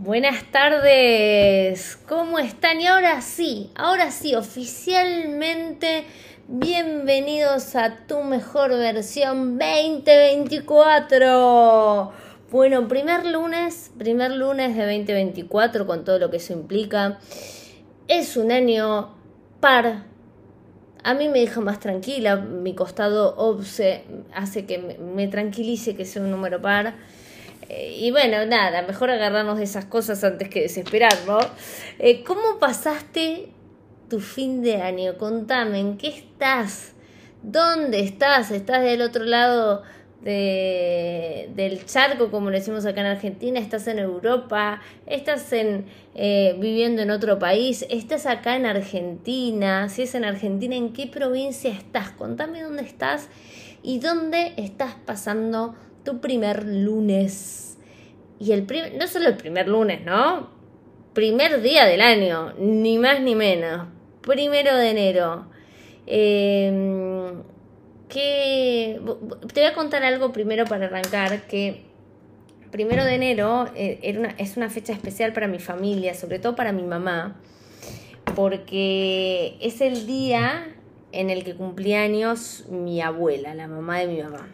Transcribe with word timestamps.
Buenas 0.00 0.44
tardes, 0.52 1.98
¿cómo 2.08 2.38
están? 2.38 2.80
Y 2.80 2.86
ahora 2.86 3.20
sí, 3.20 3.72
ahora 3.74 4.12
sí, 4.12 4.36
oficialmente 4.36 6.04
bienvenidos 6.46 7.74
a 7.74 8.06
tu 8.06 8.22
mejor 8.22 8.70
versión 8.70 9.58
2024. 9.58 12.12
Bueno, 12.52 12.86
primer 12.86 13.26
lunes, 13.26 13.90
primer 13.98 14.30
lunes 14.30 14.76
de 14.76 14.84
2024 14.84 15.84
con 15.84 16.04
todo 16.04 16.20
lo 16.20 16.30
que 16.30 16.36
eso 16.36 16.52
implica. 16.52 17.18
Es 18.06 18.36
un 18.36 18.52
año 18.52 19.16
par. 19.58 20.04
A 21.02 21.14
mí 21.14 21.28
me 21.28 21.40
deja 21.40 21.60
más 21.60 21.80
tranquila, 21.80 22.36
mi 22.36 22.76
costado 22.76 23.34
obse 23.36 24.04
hace 24.32 24.64
que 24.64 24.78
me 24.78 25.26
tranquilice 25.26 25.96
que 25.96 26.04
sea 26.04 26.22
un 26.22 26.30
número 26.30 26.62
par 26.62 26.94
y 27.70 28.10
bueno, 28.10 28.46
nada, 28.46 28.82
mejor 28.82 29.10
agarrarnos 29.10 29.58
de 29.58 29.64
esas 29.64 29.84
cosas 29.84 30.24
antes 30.24 30.48
que 30.48 30.62
desesperar, 30.62 31.12
¿no? 31.26 31.38
Eh, 31.98 32.24
¿Cómo 32.24 32.58
pasaste 32.58 33.48
tu 34.08 34.20
fin 34.20 34.62
de 34.62 34.76
año? 34.76 35.18
Contame, 35.18 35.80
¿en 35.80 35.98
qué 35.98 36.08
estás? 36.08 36.92
¿Dónde 37.42 38.00
estás? 38.00 38.50
¿Estás 38.50 38.82
del 38.82 39.02
otro 39.02 39.24
lado 39.24 39.82
de, 40.22 41.50
del 41.54 41.84
charco, 41.84 42.30
como 42.30 42.50
le 42.50 42.58
decimos 42.58 42.86
acá 42.86 43.02
en 43.02 43.06
Argentina? 43.06 43.60
¿Estás 43.60 43.86
en 43.86 43.98
Europa? 43.98 44.80
¿Estás 45.06 45.52
en, 45.52 45.84
eh, 46.14 46.56
viviendo 46.58 47.02
en 47.02 47.10
otro 47.10 47.38
país? 47.38 47.86
¿Estás 47.90 48.24
acá 48.26 48.56
en 48.56 48.64
Argentina? 48.64 49.88
Si 49.90 50.02
es 50.02 50.14
en 50.14 50.24
Argentina, 50.24 50.74
¿en 50.74 50.94
qué 50.94 51.06
provincia 51.06 51.70
estás? 51.70 52.10
Contame 52.12 52.62
dónde 52.62 52.82
estás 52.82 53.28
y 53.82 54.00
dónde 54.00 54.54
estás 54.56 54.94
pasando 55.06 55.74
tu 56.08 56.20
primer 56.20 56.64
lunes. 56.64 57.76
Y 58.40 58.52
el 58.52 58.62
primer, 58.62 58.94
no 58.94 59.06
solo 59.06 59.28
el 59.28 59.36
primer 59.36 59.68
lunes, 59.68 60.02
¿no? 60.06 60.48
Primer 61.12 61.60
día 61.60 61.84
del 61.84 62.00
año, 62.00 62.54
ni 62.58 62.96
más 62.96 63.20
ni 63.20 63.34
menos. 63.34 63.88
Primero 64.22 64.74
de 64.74 64.90
enero. 64.90 65.46
Em, 66.06 67.42
que 68.08 68.98
te 69.52 69.60
voy 69.60 69.68
a 69.68 69.74
contar 69.74 70.02
algo 70.02 70.32
primero 70.32 70.64
para 70.64 70.86
arrancar, 70.86 71.42
que 71.46 71.82
primero 72.70 73.04
de 73.04 73.14
enero 73.14 73.68
eh, 73.76 73.98
era 74.02 74.20
una, 74.20 74.30
es 74.38 74.56
una 74.56 74.70
fecha 74.70 74.94
especial 74.94 75.34
para 75.34 75.46
mi 75.46 75.58
familia, 75.58 76.14
sobre 76.14 76.38
todo 76.38 76.56
para 76.56 76.72
mi 76.72 76.84
mamá, 76.84 77.38
porque 78.34 79.58
es 79.60 79.82
el 79.82 80.06
día 80.06 80.74
en 81.12 81.28
el 81.28 81.44
que 81.44 81.54
cumplía 81.54 82.00
años 82.00 82.64
mi 82.70 83.02
abuela, 83.02 83.54
la 83.54 83.66
mamá 83.66 83.98
de 83.98 84.06
mi 84.06 84.22
mamá. 84.22 84.48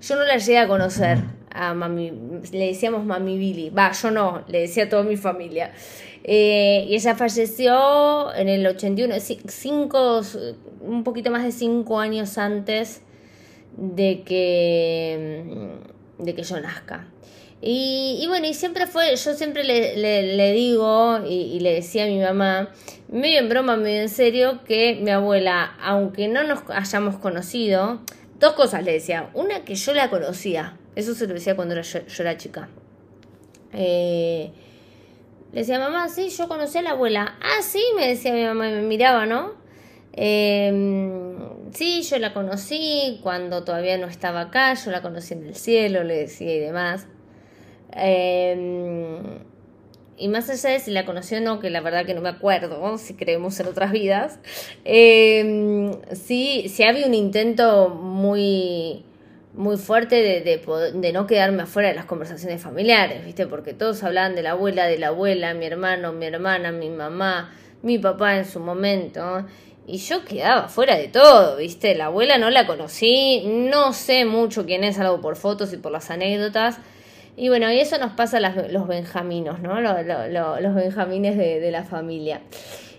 Yo 0.00 0.16
no 0.16 0.24
la 0.24 0.38
llegué 0.38 0.58
a 0.58 0.66
conocer 0.66 1.18
a 1.52 1.74
mami, 1.74 2.12
le 2.52 2.66
decíamos 2.66 3.04
mami 3.04 3.36
Billy, 3.36 3.70
va, 3.70 3.92
yo 3.92 4.10
no, 4.10 4.44
le 4.48 4.60
decía 4.60 4.84
a 4.84 4.88
toda 4.88 5.02
mi 5.02 5.16
familia. 5.16 5.72
Eh, 6.24 6.86
y 6.88 6.94
ella 6.94 7.14
falleció 7.14 8.34
en 8.34 8.48
el 8.48 8.66
81, 8.66 9.14
cinco, 9.48 10.20
un 10.80 11.02
poquito 11.02 11.30
más 11.30 11.44
de 11.44 11.52
cinco 11.52 11.98
años 11.98 12.38
antes 12.38 13.02
de 13.76 14.22
que, 14.22 15.44
de 16.18 16.34
que 16.34 16.42
yo 16.42 16.60
nazca. 16.60 17.06
Y, 17.62 18.24
bueno, 18.28 18.46
y 18.46 18.54
siempre 18.54 18.86
fue, 18.86 19.14
yo 19.16 19.34
siempre 19.34 19.64
le, 19.64 19.96
le, 19.96 20.52
digo 20.52 21.20
y, 21.26 21.34
y, 21.34 21.60
le 21.60 21.74
decía 21.74 22.04
a 22.04 22.06
mi 22.06 22.18
mamá, 22.18 22.70
medio 23.10 23.38
en 23.38 23.50
broma, 23.50 23.76
medio 23.76 24.00
en 24.00 24.08
serio, 24.08 24.60
que 24.64 24.98
mi 25.02 25.10
abuela, 25.10 25.74
aunque 25.82 26.26
no 26.26 26.42
nos 26.42 26.60
hayamos 26.70 27.16
conocido, 27.16 28.00
Dos 28.40 28.54
cosas 28.54 28.82
le 28.84 28.92
decía. 28.92 29.30
Una 29.34 29.64
que 29.64 29.74
yo 29.74 29.92
la 29.94 30.10
conocía. 30.10 30.78
Eso 30.96 31.14
se 31.14 31.26
lo 31.26 31.34
decía 31.34 31.54
cuando 31.54 31.80
yo, 31.80 32.00
era 32.18 32.36
chica. 32.36 32.68
Eh, 33.72 34.50
le 35.52 35.60
decía, 35.60 35.78
mamá, 35.78 36.08
sí, 36.08 36.30
yo 36.30 36.48
conocí 36.48 36.78
a 36.78 36.82
la 36.82 36.90
abuela. 36.90 37.36
Ah, 37.40 37.62
sí, 37.62 37.82
me 37.96 38.08
decía 38.08 38.32
mi 38.32 38.44
mamá 38.44 38.64
me 38.70 38.82
miraba, 38.82 39.26
¿no? 39.26 39.52
Em, 40.12 41.36
sí, 41.72 42.02
yo 42.02 42.18
la 42.18 42.32
conocí 42.32 43.20
cuando 43.22 43.62
todavía 43.62 43.96
no 43.98 44.06
estaba 44.06 44.40
acá, 44.40 44.74
yo 44.74 44.90
la 44.90 45.02
conocí 45.02 45.34
en 45.34 45.46
el 45.46 45.54
cielo, 45.54 46.02
le 46.02 46.16
decía 46.16 46.54
y 46.54 46.58
demás. 46.58 47.06
Eh, 47.94 49.40
y 50.20 50.28
más 50.28 50.50
allá 50.50 50.70
de 50.70 50.80
si 50.80 50.90
la 50.90 51.06
conoció 51.06 51.38
o 51.38 51.40
no, 51.40 51.60
que 51.60 51.70
la 51.70 51.80
verdad 51.80 52.04
que 52.04 52.12
no 52.12 52.20
me 52.20 52.28
acuerdo, 52.28 52.98
si 52.98 53.14
creemos 53.14 53.58
en 53.58 53.66
otras 53.66 53.90
vidas, 53.90 54.38
eh, 54.84 55.98
sí, 56.12 56.66
sí 56.68 56.84
había 56.84 57.06
un 57.06 57.14
intento 57.14 57.88
muy, 57.88 59.02
muy 59.54 59.78
fuerte 59.78 60.16
de, 60.16 60.42
de, 60.42 60.92
de, 60.92 61.12
no 61.12 61.26
quedarme 61.26 61.62
afuera 61.62 61.88
de 61.88 61.94
las 61.94 62.04
conversaciones 62.04 62.60
familiares, 62.60 63.24
¿viste? 63.24 63.46
Porque 63.46 63.72
todos 63.72 64.02
hablaban 64.02 64.34
de 64.34 64.42
la 64.42 64.50
abuela, 64.50 64.86
de 64.86 64.98
la 64.98 65.08
abuela, 65.08 65.54
mi 65.54 65.64
hermano, 65.64 66.12
mi 66.12 66.26
hermana, 66.26 66.70
mi 66.70 66.90
mamá, 66.90 67.52
mi 67.82 67.98
papá 67.98 68.36
en 68.36 68.44
su 68.44 68.60
momento. 68.60 69.46
Y 69.86 69.96
yo 69.96 70.26
quedaba 70.26 70.68
fuera 70.68 70.96
de 70.96 71.08
todo, 71.08 71.56
¿viste? 71.56 71.94
La 71.94 72.06
abuela 72.06 72.36
no 72.36 72.50
la 72.50 72.66
conocí, 72.66 73.42
no 73.46 73.94
sé 73.94 74.26
mucho 74.26 74.66
quién 74.66 74.84
es, 74.84 74.98
algo 74.98 75.22
por 75.22 75.36
fotos 75.36 75.72
y 75.72 75.78
por 75.78 75.90
las 75.90 76.10
anécdotas 76.10 76.78
y 77.40 77.48
bueno, 77.48 77.72
y 77.72 77.80
eso 77.80 77.96
nos 77.96 78.12
pasa 78.12 78.36
a 78.36 78.68
los 78.68 78.86
benjaminos, 78.86 79.60
¿no? 79.60 79.80
los 79.80 80.74
benjamines 80.74 81.38
de, 81.38 81.70
la 81.70 81.84
familia. 81.84 82.42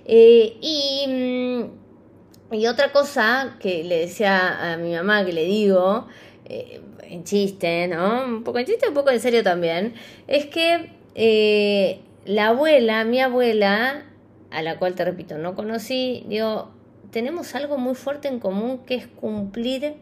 Eh, 0.03 0.57
y, 0.59 1.05
mm, 1.07 2.55
y, 2.55 2.65
otra 2.65 2.91
cosa 2.91 3.57
que 3.59 3.83
le 3.83 3.99
decía 3.99 4.73
a 4.73 4.77
mi 4.77 4.95
mamá, 4.95 5.23
que 5.23 5.31
le 5.31 5.45
digo, 5.45 6.07
eh, 6.45 6.81
en 7.03 7.23
chiste, 7.23 7.87
¿no? 7.87 8.25
Un 8.25 8.43
poco 8.43 8.57
en 8.57 8.65
chiste, 8.65 8.87
un 8.87 8.95
poco 8.95 9.11
en 9.11 9.19
serio 9.19 9.43
también, 9.43 9.93
es 10.25 10.47
que 10.47 10.89
eh, 11.13 11.99
la 12.25 12.47
abuela, 12.47 13.03
mi 13.03 13.19
abuela, 13.19 14.05
a 14.49 14.63
la 14.63 14.79
cual 14.79 14.95
te 14.95 15.05
repito, 15.05 15.37
no 15.37 15.53
conocí, 15.53 16.25
digo, 16.27 16.71
tenemos 17.11 17.53
algo 17.53 17.77
muy 17.77 17.93
fuerte 17.93 18.27
en 18.27 18.39
común 18.39 18.79
que 18.87 18.95
es 18.95 19.05
cumplir 19.05 19.97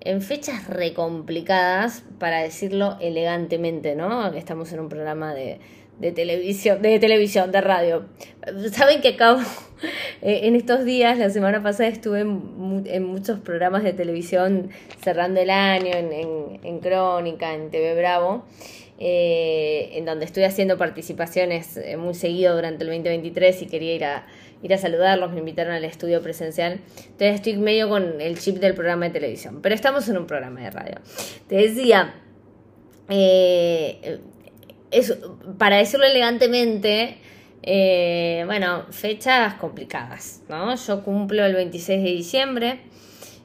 en 0.00 0.22
fechas 0.22 0.66
recomplicadas, 0.66 2.02
para 2.18 2.42
decirlo 2.42 2.96
elegantemente, 3.00 3.94
¿no? 3.94 4.32
Estamos 4.32 4.72
en 4.72 4.80
un 4.80 4.88
programa 4.88 5.34
de, 5.34 5.60
televisión, 6.12 6.80
de 6.80 6.98
televisión, 6.98 7.52
de 7.52 7.60
radio. 7.60 8.06
Saben 8.72 9.02
que 9.02 9.08
acabo, 9.08 9.40
eh, 10.22 10.40
en 10.44 10.56
estos 10.56 10.84
días, 10.84 11.18
la 11.18 11.28
semana 11.30 11.62
pasada 11.62 11.88
estuve 11.90 12.20
en, 12.20 13.04
muchos 13.04 13.40
programas 13.40 13.82
de 13.82 13.92
televisión 13.92 14.70
cerrando 15.02 15.40
el 15.40 15.50
año, 15.50 15.92
en, 15.92 16.60
en, 16.62 16.78
Crónica, 16.80 17.54
en 17.54 17.70
TV 17.70 17.94
Bravo, 17.94 18.44
eh, 18.98 19.90
en 19.94 20.06
donde 20.06 20.24
estoy 20.24 20.44
haciendo 20.44 20.78
participaciones 20.78 21.76
eh, 21.76 21.96
muy 21.98 22.14
seguido 22.14 22.54
durante 22.54 22.84
el 22.84 22.90
2023 22.90 23.62
y 23.62 23.66
quería 23.66 23.94
ir 23.94 24.04
a 24.04 24.26
ir 24.62 24.74
a 24.74 24.78
saludarlos, 24.78 25.32
me 25.32 25.38
invitaron 25.38 25.72
al 25.72 25.84
estudio 25.84 26.22
presencial. 26.22 26.80
Entonces 26.96 27.34
estoy 27.36 27.56
medio 27.56 27.88
con 27.88 28.20
el 28.20 28.38
chip 28.38 28.56
del 28.56 28.74
programa 28.74 29.06
de 29.06 29.12
televisión, 29.12 29.60
pero 29.62 29.74
estamos 29.74 30.08
en 30.08 30.18
un 30.18 30.26
programa 30.26 30.60
de 30.60 30.70
radio. 30.70 30.96
Te 31.48 31.56
decía, 31.56 32.14
eh, 33.08 34.20
para 35.58 35.76
decirlo 35.76 36.06
elegantemente, 36.06 37.18
eh, 37.62 38.42
bueno, 38.46 38.86
fechas 38.90 39.54
complicadas, 39.54 40.42
¿no? 40.48 40.74
Yo 40.74 41.02
cumplo 41.02 41.44
el 41.44 41.54
26 41.54 42.02
de 42.02 42.10
diciembre. 42.10 42.80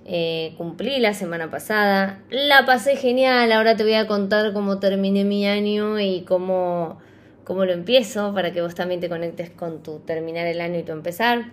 Eh, 0.07 0.53
cumplí 0.57 0.99
la 0.99 1.15
semana 1.15 1.49
pasada, 1.49 2.21
la 2.29 2.63
pasé 2.67 2.95
genial, 2.95 3.51
ahora 3.51 3.75
te 3.75 3.81
voy 3.81 3.95
a 3.95 4.05
contar 4.05 4.53
cómo 4.53 4.77
terminé 4.79 5.23
mi 5.23 5.47
año 5.47 5.99
y 5.99 6.21
cómo, 6.21 6.99
cómo 7.45 7.63
lo 7.63 7.71
empiezo, 7.71 8.33
para 8.33 8.51
que 8.51 8.61
vos 8.61 8.75
también 8.75 8.99
te 8.99 9.07
conectes 9.07 9.51
con 9.51 9.83
tu 9.83 9.99
terminar 9.99 10.47
el 10.47 10.59
año 10.59 10.79
y 10.79 10.83
tu 10.83 10.91
empezar. 10.91 11.45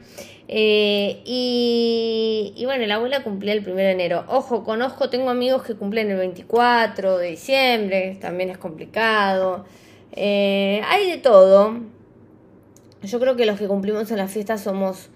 Eh, 0.49 1.23
y, 1.25 2.63
bueno, 2.65 2.87
la 2.87 2.97
abuela 2.97 3.23
cumplía 3.23 3.53
el 3.53 3.61
1 3.61 3.77
de 3.77 3.91
enero. 3.93 4.25
Ojo, 4.27 4.65
conozco, 4.65 5.11
tengo 5.11 5.31
amigos 5.31 5.63
que 5.63 5.75
cumplen 5.75 6.11
el 6.11 6.17
24 6.17 7.19
de 7.19 7.29
diciembre, 7.29 8.19
también 8.21 8.51
es 8.51 8.59
complicado. 8.59 9.67
Eh, 10.13 10.81
hay 10.87 11.11
de 11.11 11.19
todo. 11.19 11.79
Yo 13.03 13.21
creo 13.21 13.37
que 13.37 13.47
los 13.47 13.59
que 13.59 13.69
cumplimos 13.69 14.11
en 14.11 14.17
la 14.17 14.29
fiesta 14.29 14.57
somos 14.59 15.11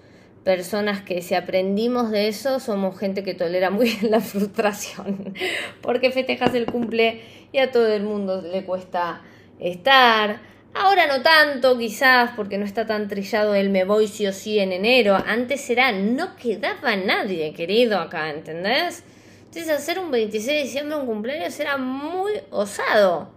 personas 0.45 1.01
que 1.01 1.23
si 1.23 1.35
aprendimos 1.35 2.11
de 2.11 2.29
eso, 2.29 2.61
somos 2.61 2.99
gente 2.99 3.25
que 3.25 3.35
tolera 3.35 3.71
muy 3.71 3.87
bien 4.01 4.11
la 4.11 4.21
frustración. 4.21 5.35
Porque 5.81 6.11
festejas 6.11 6.55
el 6.55 6.67
cumple 6.67 7.23
y 7.51 7.59
a 7.59 7.73
todo 7.73 7.89
el 7.89 8.03
mundo 8.03 8.43
le 8.43 8.65
cuesta 8.65 9.23
estar. 9.59 10.56
Ahora 10.79 11.07
no 11.07 11.23
tanto, 11.23 11.79
quizás, 11.79 12.33
porque 12.37 12.59
no 12.59 12.67
está 12.67 12.85
tan 12.85 13.09
trillado 13.09 13.55
el 13.55 13.71
me 13.71 13.85
voy 13.85 14.09
sí 14.09 14.27
o 14.27 14.33
sí 14.33 14.59
en 14.59 14.73
enero. 14.73 15.17
Antes 15.27 15.71
era, 15.71 15.91
no 15.91 16.37
quedaba 16.37 16.95
nadie 16.97 17.55
querido 17.55 17.99
acá, 17.99 18.29
¿entendés? 18.29 19.03
Entonces 19.47 19.71
hacer 19.71 19.99
un 19.99 20.11
26 20.11 20.47
de 20.47 20.63
diciembre 20.65 20.99
un 20.99 21.07
cumpleaños 21.07 21.59
era 21.59 21.79
muy 21.79 22.33
osado. 22.51 23.31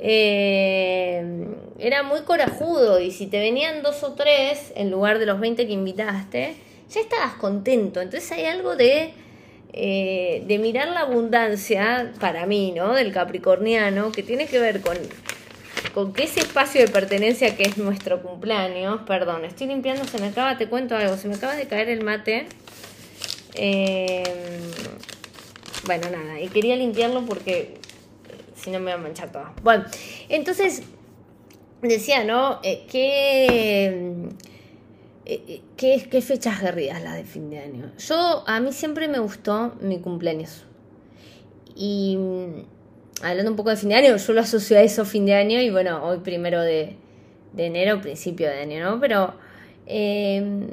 Eh, 0.00 1.46
era 1.78 2.02
muy 2.02 2.22
corajudo 2.22 2.98
y 2.98 3.12
si 3.12 3.28
te 3.28 3.38
venían 3.38 3.84
dos 3.84 4.02
o 4.02 4.14
tres 4.14 4.72
en 4.74 4.90
lugar 4.90 5.20
de 5.20 5.26
los 5.26 5.38
20 5.38 5.68
que 5.68 5.72
invitaste, 5.72 6.56
ya 6.90 7.00
estabas 7.00 7.34
contento. 7.34 8.00
Entonces 8.00 8.32
hay 8.32 8.46
algo 8.46 8.74
de, 8.74 9.14
eh, 9.72 10.42
de 10.44 10.58
mirar 10.58 10.88
la 10.88 11.02
abundancia, 11.02 12.12
para 12.18 12.46
mí, 12.46 12.72
¿no? 12.72 12.94
Del 12.94 13.12
capricorniano, 13.12 14.10
que 14.10 14.24
tiene 14.24 14.46
que 14.46 14.58
ver 14.58 14.80
con 14.80 14.98
con 15.94 16.12
que 16.12 16.24
ese 16.24 16.40
espacio 16.40 16.80
de 16.80 16.88
pertenencia 16.88 17.56
que 17.56 17.62
es 17.62 17.78
nuestro 17.78 18.20
cumpleaños, 18.20 19.02
perdón, 19.06 19.44
estoy 19.44 19.68
limpiando, 19.68 20.04
se 20.04 20.18
me 20.18 20.26
acaba, 20.26 20.58
te 20.58 20.68
cuento 20.68 20.96
algo, 20.96 21.16
se 21.16 21.28
me 21.28 21.36
acaba 21.36 21.54
de 21.54 21.68
caer 21.68 21.88
el 21.88 22.02
mate. 22.02 22.46
Eh, 23.54 24.24
bueno, 25.86 26.10
nada, 26.10 26.40
y 26.40 26.48
quería 26.48 26.74
limpiarlo 26.76 27.24
porque 27.24 27.78
si 28.56 28.70
no 28.70 28.80
me 28.80 28.90
va 28.90 28.98
a 28.98 29.00
manchar 29.00 29.30
todo. 29.30 29.46
Bueno, 29.62 29.84
entonces 30.28 30.82
decía, 31.80 32.24
¿no? 32.24 32.58
Eh, 32.64 32.86
¿qué, 32.90 34.26
eh, 35.26 35.60
qué, 35.76 36.08
¿Qué 36.10 36.22
fechas 36.22 36.60
guerrillas 36.60 37.02
las 37.02 37.14
de 37.14 37.24
fin 37.24 37.50
de 37.50 37.60
año? 37.60 37.92
Yo, 37.98 38.42
a 38.48 38.58
mí 38.58 38.72
siempre 38.72 39.06
me 39.06 39.20
gustó 39.20 39.74
mi 39.80 40.00
cumpleaños. 40.00 40.64
Y 41.76 42.18
hablando 43.22 43.50
un 43.50 43.56
poco 43.56 43.70
de 43.70 43.76
fin 43.76 43.90
de 43.90 43.94
año, 43.96 44.16
yo 44.16 44.32
lo 44.32 44.40
asocio 44.40 44.76
a 44.78 44.82
eso 44.82 45.04
fin 45.04 45.26
de 45.26 45.34
año 45.34 45.60
y 45.60 45.70
bueno, 45.70 46.04
hoy 46.04 46.18
primero 46.18 46.60
de, 46.62 46.96
enero, 47.56 48.00
principio 48.00 48.48
de 48.48 48.60
año, 48.60 48.84
¿no? 48.84 49.00
Pero 49.00 49.34
eh, 49.86 50.66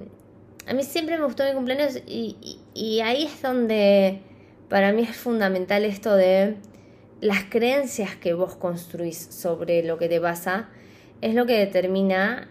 a 0.68 0.74
mí 0.74 0.84
siempre 0.84 1.18
me 1.18 1.26
gustó 1.26 1.44
mi 1.44 1.54
cumpleaños 1.54 2.00
y 2.06 3.00
ahí 3.02 3.26
es 3.26 3.42
donde 3.42 4.22
para 4.70 4.94
mí 4.94 5.02
es 5.02 5.16
fundamental 5.16 5.84
esto 5.84 6.16
de 6.16 6.56
las 7.20 7.44
creencias 7.44 8.16
que 8.16 8.34
vos 8.34 8.56
construís 8.56 9.18
sobre 9.18 9.84
lo 9.84 9.98
que 9.98 10.10
te 10.10 10.20
pasa, 10.20 10.70
es 11.22 11.36
lo 11.36 11.46
que 11.46 11.58
determina 11.58 12.50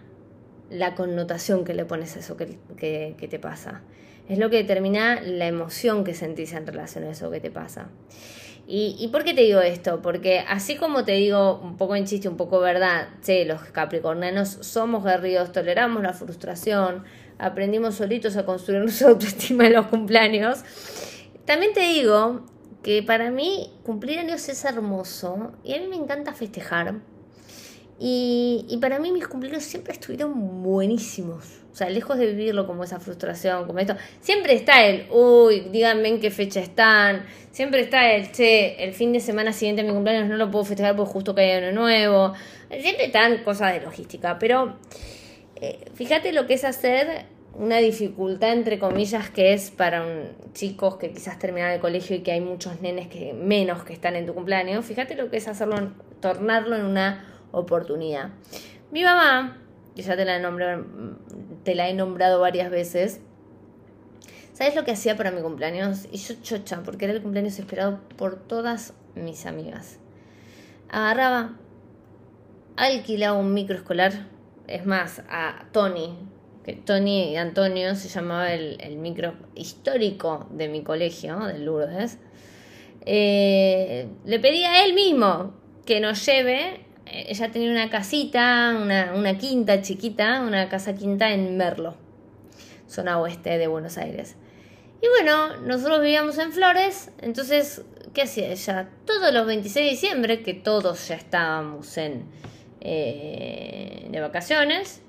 la 0.69 0.95
connotación 0.95 1.65
que 1.65 1.73
le 1.73 1.83
pones 1.83 2.15
a 2.15 2.19
eso 2.19 2.37
que, 2.37 2.57
te 2.77 3.39
pasa. 3.39 3.81
Es 4.29 4.37
lo 4.37 4.49
que 4.49 4.57
determina 4.57 5.19
la 5.21 5.47
emoción 5.47 6.03
que 6.05 6.13
sentís 6.13 6.53
en 6.53 6.65
relación 6.65 7.03
a 7.03 7.09
eso 7.09 7.29
que 7.29 7.41
te 7.41 7.51
pasa. 7.51 7.89
¿Y, 8.73 8.95
¿Y, 8.97 9.09
por 9.09 9.25
qué 9.25 9.33
te 9.33 9.41
digo 9.41 9.59
esto? 9.59 10.01
Porque 10.01 10.39
así 10.47 10.77
como 10.77 11.03
te 11.03 11.11
digo 11.11 11.59
un 11.61 11.75
poco 11.75 11.97
en 11.97 12.05
chiste, 12.05 12.29
un 12.29 12.37
poco 12.37 12.61
verdad, 12.61 13.09
che, 13.21 13.43
los 13.43 13.61
capricornianos 13.63 14.59
somos 14.61 15.03
guerreros, 15.03 15.51
toleramos 15.51 16.01
la 16.01 16.13
frustración, 16.13 17.03
aprendimos 17.37 17.95
solitos 17.95 18.37
a 18.37 18.45
construir 18.45 18.79
nuestra 18.83 19.09
autoestima 19.09 19.67
en 19.67 19.73
los 19.73 19.87
cumpleaños, 19.87 20.63
también 21.43 21.73
te 21.73 21.81
digo 21.81 22.45
que 22.81 23.03
para 23.03 23.29
mí 23.29 23.73
cumplir 23.83 24.19
años 24.19 24.47
es 24.47 24.63
hermoso 24.63 25.51
y 25.65 25.73
a 25.73 25.79
mí 25.79 25.87
me 25.87 25.97
encanta 25.97 26.31
festejar. 26.31 27.01
Y, 28.03 28.65
y, 28.67 28.77
para 28.77 28.97
mí 28.97 29.11
mis 29.11 29.27
cumpleaños 29.27 29.63
siempre 29.63 29.93
estuvieron 29.93 30.63
buenísimos. 30.63 31.45
O 31.71 31.75
sea, 31.75 31.87
lejos 31.87 32.17
de 32.17 32.25
vivirlo 32.25 32.65
como 32.65 32.83
esa 32.83 32.99
frustración, 32.99 33.67
como 33.67 33.77
esto, 33.77 33.95
siempre 34.21 34.55
está 34.55 34.83
el, 34.87 35.05
uy, 35.11 35.67
díganme 35.71 36.07
en 36.07 36.19
qué 36.19 36.31
fecha 36.31 36.61
están. 36.61 37.27
Siempre 37.51 37.81
está 37.81 38.11
el, 38.13 38.31
che, 38.31 38.83
el 38.83 38.93
fin 38.93 39.13
de 39.13 39.19
semana 39.19 39.53
siguiente 39.53 39.83
a 39.83 39.85
mi 39.85 39.91
cumpleaños 39.91 40.27
no 40.27 40.35
lo 40.35 40.49
puedo 40.49 40.65
festejar 40.65 40.95
porque 40.95 41.11
justo 41.11 41.35
cae 41.35 41.53
año 41.53 41.73
nuevo. 41.73 42.33
Siempre 42.69 43.05
están 43.05 43.43
cosas 43.43 43.73
de 43.73 43.81
logística. 43.81 44.39
Pero 44.39 44.77
eh, 45.57 45.85
fíjate 45.93 46.33
lo 46.33 46.47
que 46.47 46.55
es 46.55 46.65
hacer 46.65 47.25
una 47.53 47.77
dificultad 47.77 48.53
entre 48.53 48.79
comillas 48.79 49.29
que 49.29 49.53
es 49.53 49.69
para 49.69 50.01
un, 50.01 50.29
chicos 50.53 50.97
que 50.97 51.11
quizás 51.11 51.37
terminan 51.37 51.71
el 51.71 51.79
colegio 51.79 52.15
y 52.15 52.21
que 52.21 52.31
hay 52.31 52.41
muchos 52.41 52.81
nenes 52.81 53.09
que 53.09 53.33
menos 53.33 53.83
que 53.83 53.93
están 53.93 54.15
en 54.15 54.25
tu 54.25 54.33
cumpleaños, 54.33 54.85
fíjate 54.85 55.15
lo 55.15 55.29
que 55.29 55.37
es 55.37 55.47
hacerlo, 55.47 55.91
tornarlo 56.21 56.77
en 56.77 56.85
una 56.85 57.25
oportunidad. 57.51 58.29
Mi 58.91 59.03
mamá, 59.03 59.57
que 59.95 60.01
ya 60.01 60.15
te 60.15 60.25
la 60.25 60.37
he 60.37 60.39
nombrado, 60.39 60.85
te 61.63 61.75
la 61.75 61.89
he 61.89 61.93
nombrado 61.93 62.39
varias 62.39 62.69
veces, 62.69 63.21
¿sabes 64.53 64.75
lo 64.75 64.83
que 64.83 64.91
hacía 64.91 65.17
para 65.17 65.31
mi 65.31 65.41
cumpleaños? 65.41 66.07
Y 66.11 66.17
yo 66.17 66.35
chocha, 66.41 66.81
porque 66.83 67.05
era 67.05 67.13
el 67.13 67.21
cumpleaños 67.21 67.57
esperado 67.59 67.99
por 68.17 68.35
todas 68.35 68.93
mis 69.15 69.45
amigas. 69.45 69.97
Agarraba, 70.89 71.57
alquilaba 72.75 73.37
un 73.37 73.53
microescolar, 73.53 74.27
es 74.67 74.85
más, 74.85 75.23
a 75.29 75.65
Tony, 75.71 76.17
que 76.63 76.73
Tony 76.73 77.37
Antonio 77.37 77.95
se 77.95 78.07
llamaba 78.07 78.53
el, 78.53 78.97
micro 78.97 79.33
histórico 79.55 80.47
de 80.51 80.67
mi 80.67 80.83
colegio, 80.83 81.39
de 81.39 81.59
Lourdes, 81.59 82.19
eh, 83.05 84.07
le 84.25 84.39
pedí 84.39 84.63
a 84.63 84.85
él 84.85 84.93
mismo 84.93 85.53
que 85.85 85.99
nos 85.99 86.25
lleve. 86.25 86.85
Ella 87.13 87.51
tenía 87.51 87.71
una 87.71 87.89
casita, 87.89 88.77
una, 88.81 89.37
quinta 89.37 89.81
chiquita, 89.81 90.41
una 90.41 90.69
casa 90.69 90.95
quinta 90.95 91.31
en 91.31 91.57
Merlo, 91.57 91.95
zona 92.87 93.19
oeste 93.19 93.57
de 93.57 93.67
Buenos 93.67 93.97
Aires. 93.97 94.35
Y 95.01 95.07
bueno, 95.07 95.57
nosotros 95.57 96.01
vivíamos 96.01 96.37
en 96.37 96.53
Flores, 96.53 97.11
entonces, 97.19 97.83
¿qué 98.13 98.21
hacía 98.21 98.47
ella? 98.49 98.89
Todos 99.05 99.33
los 99.33 99.45
26 99.45 99.85
de 99.85 99.91
diciembre, 99.91 100.41
que 100.41 100.53
todos 100.53 101.07
ya 101.07 101.15
estábamos 101.15 101.97
en, 101.97 102.25
eh, 102.79 104.07
de 104.09 104.19
vacaciones, 104.21 105.01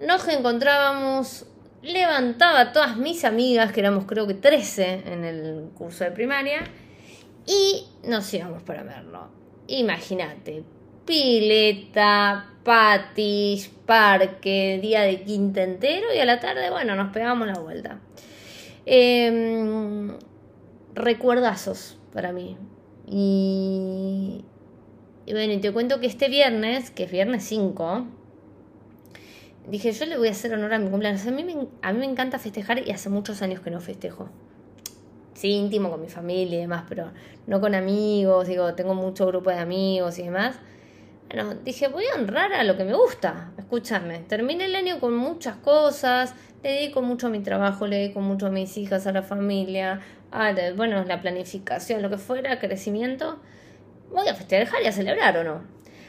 nos 0.00 0.26
encontrábamos, 0.28 1.46
levantaba 1.82 2.60
a 2.60 2.72
todas 2.72 2.96
mis 2.96 3.24
amigas, 3.24 3.72
que 3.72 3.80
éramos 3.80 4.06
creo 4.06 4.26
que 4.26 4.34
13 4.34 5.02
en 5.06 5.24
el 5.24 5.70
curso 5.74 6.04
de 6.04 6.12
primaria, 6.12 6.60
y 7.46 7.84
nos 8.04 8.32
íbamos 8.32 8.62
para 8.62 8.84
verlo. 8.84 9.28
Imagínate, 9.66 10.64
pileta, 11.08 12.50
patis, 12.62 13.70
parque, 13.86 14.78
día 14.82 15.00
de 15.00 15.22
quinta 15.22 15.62
entero 15.62 16.06
y 16.14 16.18
a 16.18 16.26
la 16.26 16.38
tarde, 16.38 16.68
bueno, 16.70 16.94
nos 16.96 17.14
pegamos 17.14 17.48
la 17.48 17.58
vuelta. 17.58 17.98
Em, 18.84 20.12
recuerdazos 20.94 21.98
para 22.12 22.32
mí. 22.32 22.58
Y, 23.06 24.44
y 25.24 25.32
bueno, 25.32 25.54
y 25.54 25.58
te 25.58 25.72
cuento 25.72 25.98
que 25.98 26.06
este 26.06 26.28
viernes, 26.28 26.90
que 26.90 27.04
es 27.04 27.10
viernes 27.10 27.42
5, 27.44 28.06
dije, 29.70 29.92
yo 29.92 30.04
le 30.04 30.18
voy 30.18 30.28
a 30.28 30.32
hacer 30.32 30.52
honor 30.52 30.74
a 30.74 30.78
mi 30.78 30.90
cumpleaños. 30.90 31.26
A 31.26 31.30
mí, 31.30 31.42
me, 31.42 31.68
a 31.80 31.92
mí 31.94 31.98
me 32.00 32.06
encanta 32.06 32.38
festejar 32.38 32.86
y 32.86 32.90
hace 32.90 33.08
muchos 33.08 33.40
años 33.40 33.60
que 33.60 33.70
no 33.70 33.80
festejo. 33.80 34.28
Sí, 35.32 35.52
íntimo 35.52 35.88
con 35.90 36.02
mi 36.02 36.08
familia 36.08 36.58
y 36.58 36.60
demás, 36.60 36.84
pero 36.86 37.12
no 37.46 37.62
con 37.62 37.74
amigos, 37.74 38.46
digo, 38.46 38.74
tengo 38.74 38.92
mucho 38.92 39.26
grupo 39.26 39.48
de 39.48 39.56
amigos 39.56 40.18
y 40.18 40.24
demás. 40.24 40.60
Bueno, 41.30 41.54
dije, 41.62 41.88
voy 41.88 42.04
a 42.06 42.18
honrar 42.18 42.54
a 42.54 42.64
lo 42.64 42.76
que 42.78 42.84
me 42.84 42.94
gusta. 42.94 43.52
Escúchame, 43.58 44.20
terminé 44.20 44.64
el 44.64 44.74
año 44.74 44.98
con 44.98 45.14
muchas 45.14 45.56
cosas, 45.56 46.34
le 46.62 46.70
dedico 46.70 47.02
mucho 47.02 47.26
a 47.26 47.30
mi 47.30 47.40
trabajo, 47.40 47.86
le 47.86 47.96
dedico 47.96 48.20
mucho 48.20 48.46
a 48.46 48.50
mis 48.50 48.78
hijas, 48.78 49.06
a 49.06 49.12
la 49.12 49.22
familia, 49.22 50.00
a 50.32 50.54
bueno, 50.74 51.04
la 51.04 51.20
planificación, 51.20 52.00
lo 52.00 52.08
que 52.08 52.16
fuera, 52.16 52.58
crecimiento. 52.58 53.40
Voy 54.10 54.26
a 54.26 54.34
festejar 54.34 54.82
y 54.82 54.86
a 54.86 54.92
celebrar 54.92 55.36
o 55.36 55.44
no. 55.44 55.64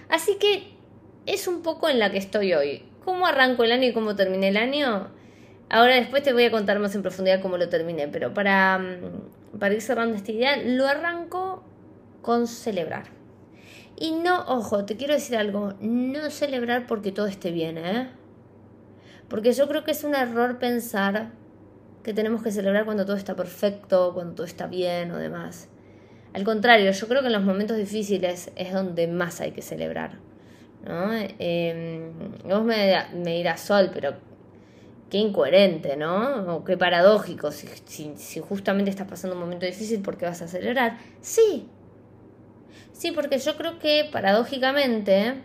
Así 0.07 0.37
que 0.39 0.73
es 1.25 1.49
un 1.49 1.63
poco 1.63 1.89
en 1.89 1.99
la 1.99 2.11
que 2.11 2.17
estoy 2.17 2.53
hoy 2.53 2.83
cómo 3.03 3.25
arranco 3.25 3.63
el 3.65 3.73
año 3.73 3.87
y 3.87 3.93
cómo 3.93 4.15
terminé 4.15 4.47
el 4.47 4.57
año. 4.57 5.09
Ahora 5.69 5.95
después 5.95 6.23
te 6.23 6.31
voy 6.31 6.45
a 6.45 6.51
contar 6.51 6.79
más 6.79 6.95
en 6.95 7.01
profundidad 7.01 7.41
cómo 7.41 7.57
lo 7.57 7.67
terminé, 7.67 8.07
pero 8.07 8.33
para, 8.33 8.77
mm, 8.79 9.57
para 9.59 9.73
ir 9.73 9.81
cerrando 9.81 10.15
esta 10.15 10.31
idea, 10.31 10.55
lo 10.57 10.87
arranco 10.87 11.63
con 12.21 12.47
celebrar. 12.47 13.18
Y 14.01 14.11
no, 14.11 14.45
ojo, 14.47 14.85
te 14.85 14.95
quiero 14.95 15.13
decir 15.13 15.35
algo, 15.35 15.73
no 15.81 16.29
celebrar 16.29 16.87
porque 16.87 17.11
todo 17.11 17.27
esté 17.27 17.51
bien, 17.51 17.77
¿eh? 17.77 18.09
Porque 19.27 19.51
yo 19.51 19.67
creo 19.67 19.83
que 19.83 19.91
es 19.91 20.05
un 20.05 20.15
error 20.15 20.57
pensar 20.57 21.31
que 22.01 22.13
tenemos 22.13 22.41
que 22.41 22.51
celebrar 22.51 22.85
cuando 22.85 23.05
todo 23.05 23.17
está 23.17 23.35
perfecto, 23.35 24.13
cuando 24.13 24.35
todo 24.35 24.45
está 24.45 24.67
bien 24.67 25.11
o 25.11 25.17
demás. 25.17 25.67
Al 26.33 26.45
contrario, 26.45 26.89
yo 26.91 27.07
creo 27.09 27.19
que 27.19 27.27
en 27.27 27.33
los 27.33 27.43
momentos 27.43 27.75
difíciles 27.75 28.51
es 28.55 28.71
donde 28.71 29.07
más 29.07 29.41
hay 29.41 29.51
que 29.51 29.61
celebrar. 29.61 30.17
¿no? 30.85 31.09
Eh, 31.13 32.09
vos 32.45 32.63
me, 32.63 32.95
me 33.13 33.57
Sol, 33.57 33.91
pero 33.93 34.13
qué 35.09 35.17
incoherente, 35.17 35.97
¿no? 35.97 36.55
O 36.55 36.63
qué 36.63 36.77
paradójico. 36.77 37.51
Si, 37.51 37.67
si, 38.15 38.39
justamente 38.39 38.91
estás 38.91 39.09
pasando 39.09 39.35
un 39.35 39.41
momento 39.41 39.65
difícil, 39.65 40.01
¿por 40.01 40.17
qué 40.17 40.25
vas 40.25 40.41
a 40.41 40.45
acelerar? 40.45 40.97
Sí. 41.19 41.67
Sí, 42.93 43.11
porque 43.11 43.37
yo 43.39 43.55
creo 43.55 43.79
que 43.79 44.07
paradójicamente 44.11 45.35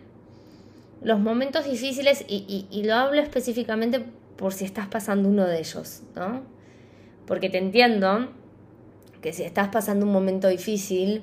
los 1.02 1.20
momentos 1.20 1.64
difíciles, 1.66 2.24
y, 2.26 2.82
lo 2.84 2.94
hablo 2.94 3.20
específicamente 3.20 4.04
por 4.36 4.52
si 4.52 4.64
estás 4.64 4.88
pasando 4.88 5.28
uno 5.28 5.46
de 5.46 5.58
ellos, 5.58 6.02
¿no? 6.16 6.42
Porque 7.26 7.50
te 7.50 7.58
entiendo 7.58 8.30
que 9.20 9.32
si 9.32 9.42
estás 9.42 9.68
pasando 9.68 10.06
un 10.06 10.12
momento 10.12 10.48
difícil, 10.48 11.22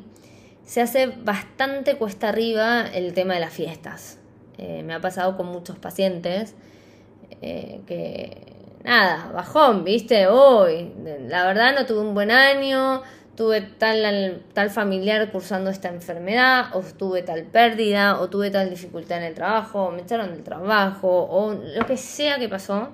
se 0.63 0.81
hace 0.81 1.07
bastante 1.07 1.97
cuesta 1.97 2.29
arriba 2.29 2.87
el 2.87 3.13
tema 3.13 3.33
de 3.33 3.39
las 3.39 3.53
fiestas. 3.53 4.19
Eh, 4.57 4.83
me 4.83 4.93
ha 4.93 5.01
pasado 5.01 5.35
con 5.35 5.47
muchos 5.47 5.79
pacientes 5.79 6.55
eh, 7.41 7.81
que, 7.87 8.53
nada, 8.83 9.31
bajón, 9.33 9.83
viste, 9.83 10.27
hoy, 10.27 10.91
la 11.27 11.45
verdad 11.45 11.73
no 11.75 11.85
tuve 11.85 12.01
un 12.01 12.13
buen 12.13 12.31
año, 12.31 13.01
tuve 13.35 13.61
tal, 13.61 14.43
tal 14.53 14.69
familiar 14.69 15.31
cursando 15.31 15.69
esta 15.69 15.89
enfermedad, 15.89 16.75
o 16.75 16.81
tuve 16.81 17.23
tal 17.23 17.43
pérdida, 17.43 18.19
o 18.19 18.29
tuve 18.29 18.51
tal 18.51 18.69
dificultad 18.69 19.19
en 19.19 19.23
el 19.23 19.33
trabajo, 19.33 19.85
o 19.85 19.91
me 19.91 20.01
echaron 20.01 20.31
del 20.31 20.43
trabajo, 20.43 21.27
o 21.29 21.53
lo 21.53 21.85
que 21.85 21.97
sea 21.97 22.37
que 22.39 22.49
pasó. 22.49 22.89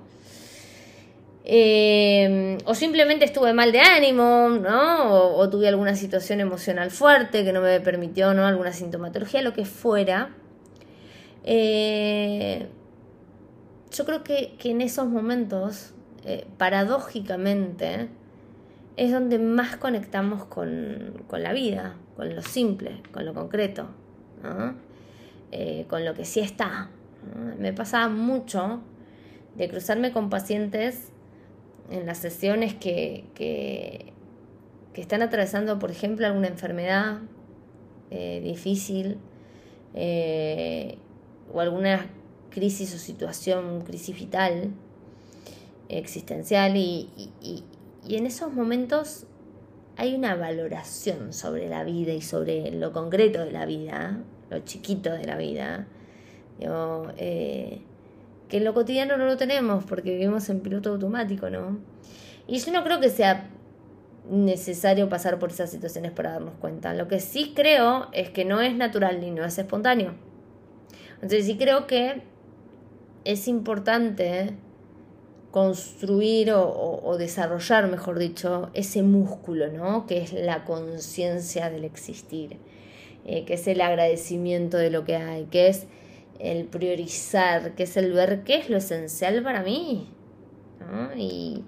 Eh, 1.50 2.58
o 2.66 2.74
simplemente 2.74 3.24
estuve 3.24 3.54
mal 3.54 3.72
de 3.72 3.80
ánimo, 3.80 4.50
¿no? 4.50 5.34
O, 5.34 5.48
tuve 5.48 5.66
alguna 5.66 5.96
situación 5.96 6.40
emocional 6.40 6.90
fuerte 6.90 7.42
que 7.42 7.54
no 7.54 7.62
me 7.62 7.80
permitió, 7.80 8.34
¿no? 8.34 8.46
Alguna 8.46 8.72
sintomatología, 8.72 9.40
lo 9.40 9.54
que 9.54 9.64
fuera. 9.64 10.34
Eh, 11.44 12.68
yo 13.90 14.04
creo 14.04 14.22
que, 14.22 14.56
en 14.62 14.82
esos 14.82 15.06
momentos, 15.06 15.94
eh, 16.26 16.46
paradójicamente, 16.58 18.08
es 18.98 19.12
donde 19.12 19.38
más 19.38 19.76
conectamos 19.76 20.44
con, 20.44 21.24
la 21.30 21.52
vida, 21.52 21.94
con 22.16 22.34
lo 22.34 22.42
simple, 22.42 23.00
con 23.12 23.24
lo 23.24 23.32
concreto, 23.32 23.86
eh, 25.52 25.86
con 25.88 26.04
lo 26.04 26.14
que 26.14 26.24
sí 26.24 26.40
está. 26.40 26.90
Me 27.58 27.72
pasaba 27.72 28.08
mucho 28.08 28.80
de 29.56 29.68
cruzarme 29.68 30.12
con 30.12 30.30
pacientes 30.30 31.12
en 31.90 32.06
las 32.06 32.18
sesiones 32.18 32.74
que, 32.74 33.24
que, 33.34 34.12
están 34.94 35.22
atravesando, 35.22 35.78
por 35.78 35.92
ejemplo, 35.92 36.26
alguna 36.26 36.48
enfermedad 36.48 37.18
eh, 38.10 38.40
difícil 38.42 39.18
o 41.54 41.60
alguna 41.60 42.04
crisis 42.50 42.92
o 42.96 42.98
situación, 42.98 43.82
crisis 43.82 44.18
vital, 44.18 44.72
existencial, 45.88 46.76
y, 46.76 47.08
en 48.16 48.26
esos 48.26 48.52
momentos 48.52 49.26
hay 49.96 50.14
una 50.14 50.36
valoración 50.36 51.32
sobre 51.32 51.68
la 51.68 51.84
vida 51.84 52.12
y 52.12 52.22
sobre 52.22 52.70
lo 52.70 52.92
concreto 52.92 53.44
de 53.44 53.52
la 53.52 53.66
vida, 53.66 54.20
lo 54.48 54.60
chiquito 54.60 55.12
de 55.12 55.24
la 55.24 55.36
vida, 55.36 55.86
eh, 57.16 57.82
que 58.48 58.56
en 58.56 58.64
lo 58.64 58.74
cotidiano 58.74 59.16
no 59.16 59.26
lo 59.26 59.36
tenemos 59.36 59.84
porque 59.84 60.12
vivimos 60.12 60.48
en 60.48 60.60
piloto 60.60 60.90
automático, 60.90 61.50
¿no? 61.50 61.78
Y 62.46 62.58
yo 62.58 62.72
no 62.72 62.82
creo 62.82 63.00
que 63.00 63.10
sea 63.10 63.50
necesario 64.30 65.08
pasar 65.08 65.38
por 65.38 65.50
esas 65.50 65.70
situaciones 65.70 66.12
para 66.12 66.32
darnos 66.32 66.54
cuenta. 66.60 66.94
Lo 66.94 67.08
que 67.08 67.20
sí 67.20 67.52
creo 67.54 68.08
es 68.12 68.30
que 68.30 68.44
no 68.44 68.60
es 68.60 68.74
natural 68.74 69.20
ni 69.20 69.30
no 69.30 69.44
es 69.44 69.58
espontáneo. 69.58 70.14
Entonces 71.14 71.46
sí 71.46 71.56
creo 71.56 71.86
que 71.86 72.22
es 73.24 73.48
importante 73.48 74.54
construir 75.50 76.52
o, 76.52 77.16
desarrollar, 77.18 77.88
mejor 77.88 78.18
dicho, 78.18 78.70
ese 78.74 79.02
músculo, 79.02 79.68
¿no? 79.72 80.06
Que 80.06 80.18
es 80.18 80.32
la 80.32 80.64
conciencia 80.64 81.70
del 81.70 81.84
existir, 81.84 82.58
eh, 83.24 83.44
que 83.44 83.54
es 83.54 83.66
el 83.66 83.80
agradecimiento 83.80 84.76
de 84.76 84.90
lo 84.90 85.04
que 85.04 85.16
hay, 85.16 85.44
que 85.44 85.68
es 85.68 85.86
el 86.38 86.64
priorizar, 86.64 87.74
que 87.74 87.84
es 87.84 87.96
el 87.96 88.12
ver 88.12 88.44
qué 88.44 88.56
es 88.56 88.70
lo 88.70 88.76
esencial 88.76 89.42
para 89.42 89.62
mí. 89.62 90.08
Y, 91.16 91.64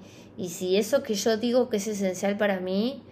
si 0.48 0.76
eso 0.76 1.02
que 1.02 1.14
yo 1.14 1.36
digo 1.36 1.68
que 1.68 1.76
es 1.76 1.86
esencial 1.86 2.38
para 2.38 2.60
mí 2.60 3.02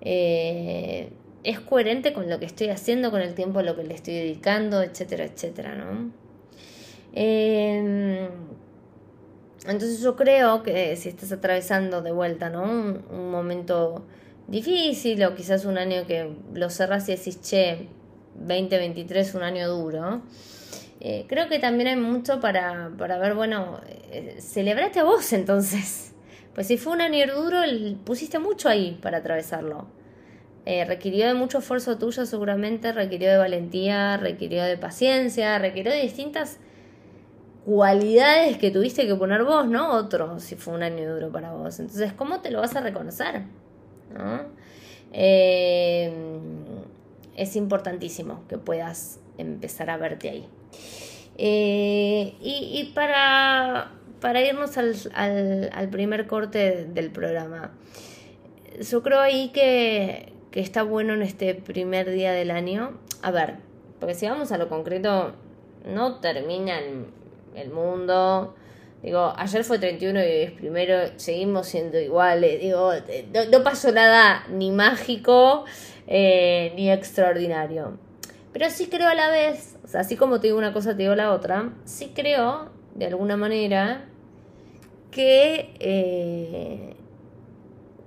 eh, 0.00 1.10
es 1.44 1.60
coherente 1.60 2.14
con 2.14 2.30
lo 2.30 2.38
que 2.38 2.46
estoy 2.46 2.68
haciendo, 2.68 3.10
con 3.10 3.20
el 3.20 3.34
tiempo 3.34 3.58
a 3.58 3.62
lo 3.62 3.76
que 3.76 3.84
le 3.84 3.94
estoy 3.94 4.14
dedicando, 4.14 4.82
etcétera, 4.82 5.24
etcétera, 5.24 5.74
¿no? 5.74 6.12
Em, 7.14 8.28
entonces 9.66 10.00
yo 10.00 10.16
creo 10.16 10.62
que 10.62 10.96
si 10.96 11.08
estás 11.08 11.32
atravesando 11.32 12.02
de 12.02 12.12
vuelta, 12.12 12.50
¿no? 12.50 12.64
Un, 12.64 13.30
momento 13.30 14.04
difícil 14.48 15.22
o 15.24 15.34
quizás 15.34 15.64
un 15.64 15.78
año 15.78 16.06
que 16.06 16.30
lo 16.52 16.68
cerras 16.68 17.08
y 17.08 17.16
decís, 17.16 17.40
che, 17.40 17.88
2023 18.34 19.34
un 19.34 19.42
año 19.42 19.68
duro. 19.68 20.22
Eh, 21.00 21.26
creo 21.28 21.48
que 21.48 21.58
también 21.58 21.88
hay 21.88 21.96
mucho 21.96 22.40
para, 22.40 22.90
para 22.96 23.18
ver, 23.18 23.34
bueno, 23.34 23.80
eh, 24.10 24.36
celebrate 24.40 25.00
a 25.00 25.04
vos 25.04 25.32
entonces. 25.32 26.12
Pues 26.54 26.66
si 26.66 26.76
fue 26.76 26.92
un 26.92 27.00
año 27.00 27.26
duro, 27.34 27.60
pusiste 28.04 28.38
mucho 28.38 28.68
ahí 28.68 28.98
para 29.00 29.18
atravesarlo. 29.18 29.86
Eh, 30.64 30.84
requirió 30.84 31.26
de 31.26 31.34
mucho 31.34 31.58
esfuerzo 31.58 31.98
tuyo 31.98 32.24
seguramente, 32.26 32.92
requirió 32.92 33.30
de 33.30 33.38
valentía, 33.38 34.16
requirió 34.16 34.62
de 34.62 34.76
paciencia, 34.76 35.58
requirió 35.58 35.90
de 35.92 36.02
distintas 36.02 36.58
cualidades 37.64 38.58
que 38.58 38.70
tuviste 38.70 39.06
que 39.06 39.14
poner 39.14 39.44
vos, 39.44 39.66
¿no? 39.66 39.92
Otro, 39.92 40.40
si 40.40 40.56
fue 40.56 40.74
un 40.74 40.82
año 40.82 41.12
duro 41.14 41.30
para 41.30 41.52
vos. 41.52 41.78
Entonces, 41.78 42.12
¿cómo 42.12 42.40
te 42.40 42.50
lo 42.50 42.60
vas 42.60 42.74
a 42.76 42.80
reconocer? 42.80 43.42
Eh, 45.12 46.12
es 47.36 47.56
importantísimo 47.56 48.42
que 48.48 48.58
puedas 48.58 49.20
empezar 49.38 49.90
a 49.90 49.96
verte 49.96 50.30
ahí. 50.30 50.48
Eh, 51.38 52.34
y, 52.40 52.92
para, 52.94 53.92
para, 54.20 54.42
irnos 54.42 54.76
al, 54.76 54.94
al, 55.72 55.88
primer 55.88 56.26
corte 56.26 56.84
del 56.84 57.10
programa, 57.10 57.72
yo 58.80 59.02
creo 59.02 59.20
ahí 59.20 59.48
que, 59.48 60.32
que 60.50 60.60
está 60.60 60.82
bueno 60.82 61.14
en 61.14 61.22
este 61.22 61.54
primer 61.54 62.10
día 62.10 62.32
del 62.32 62.50
año. 62.50 62.98
A 63.22 63.30
ver, 63.30 63.56
porque 63.98 64.14
si 64.14 64.26
vamos 64.26 64.52
a 64.52 64.58
lo 64.58 64.68
concreto, 64.68 65.32
no 65.86 66.20
terminan 66.20 67.06
el 67.54 67.70
mundo. 67.70 68.54
Digo, 69.02 69.32
ayer 69.36 69.64
fue 69.64 69.78
31 69.78 70.20
y 70.20 70.22
hoy 70.22 70.42
es 70.42 70.52
primero, 70.52 70.96
seguimos 71.16 71.66
siendo 71.66 71.98
iguales. 71.98 72.60
Digo, 72.60 72.92
no, 73.50 73.64
pasó 73.64 73.90
nada 73.90 74.44
ni 74.48 74.70
mágico 74.70 75.64
eh, 76.06 76.72
ni 76.76 76.90
extraordinario. 76.90 77.98
Pero 78.52 78.70
sí 78.70 78.86
creo 78.86 79.08
a 79.08 79.14
la 79.14 79.28
vez, 79.28 79.76
así 79.94 80.16
como 80.16 80.38
te 80.38 80.48
digo 80.48 80.58
una 80.58 80.72
cosa, 80.72 80.96
te 80.96 81.02
digo 81.02 81.14
la 81.14 81.32
otra, 81.32 81.72
sí 81.84 82.12
creo, 82.14 82.70
de 82.94 83.06
alguna 83.06 83.36
manera, 83.36 84.04
que, 85.10 85.74
eh, 85.80 86.94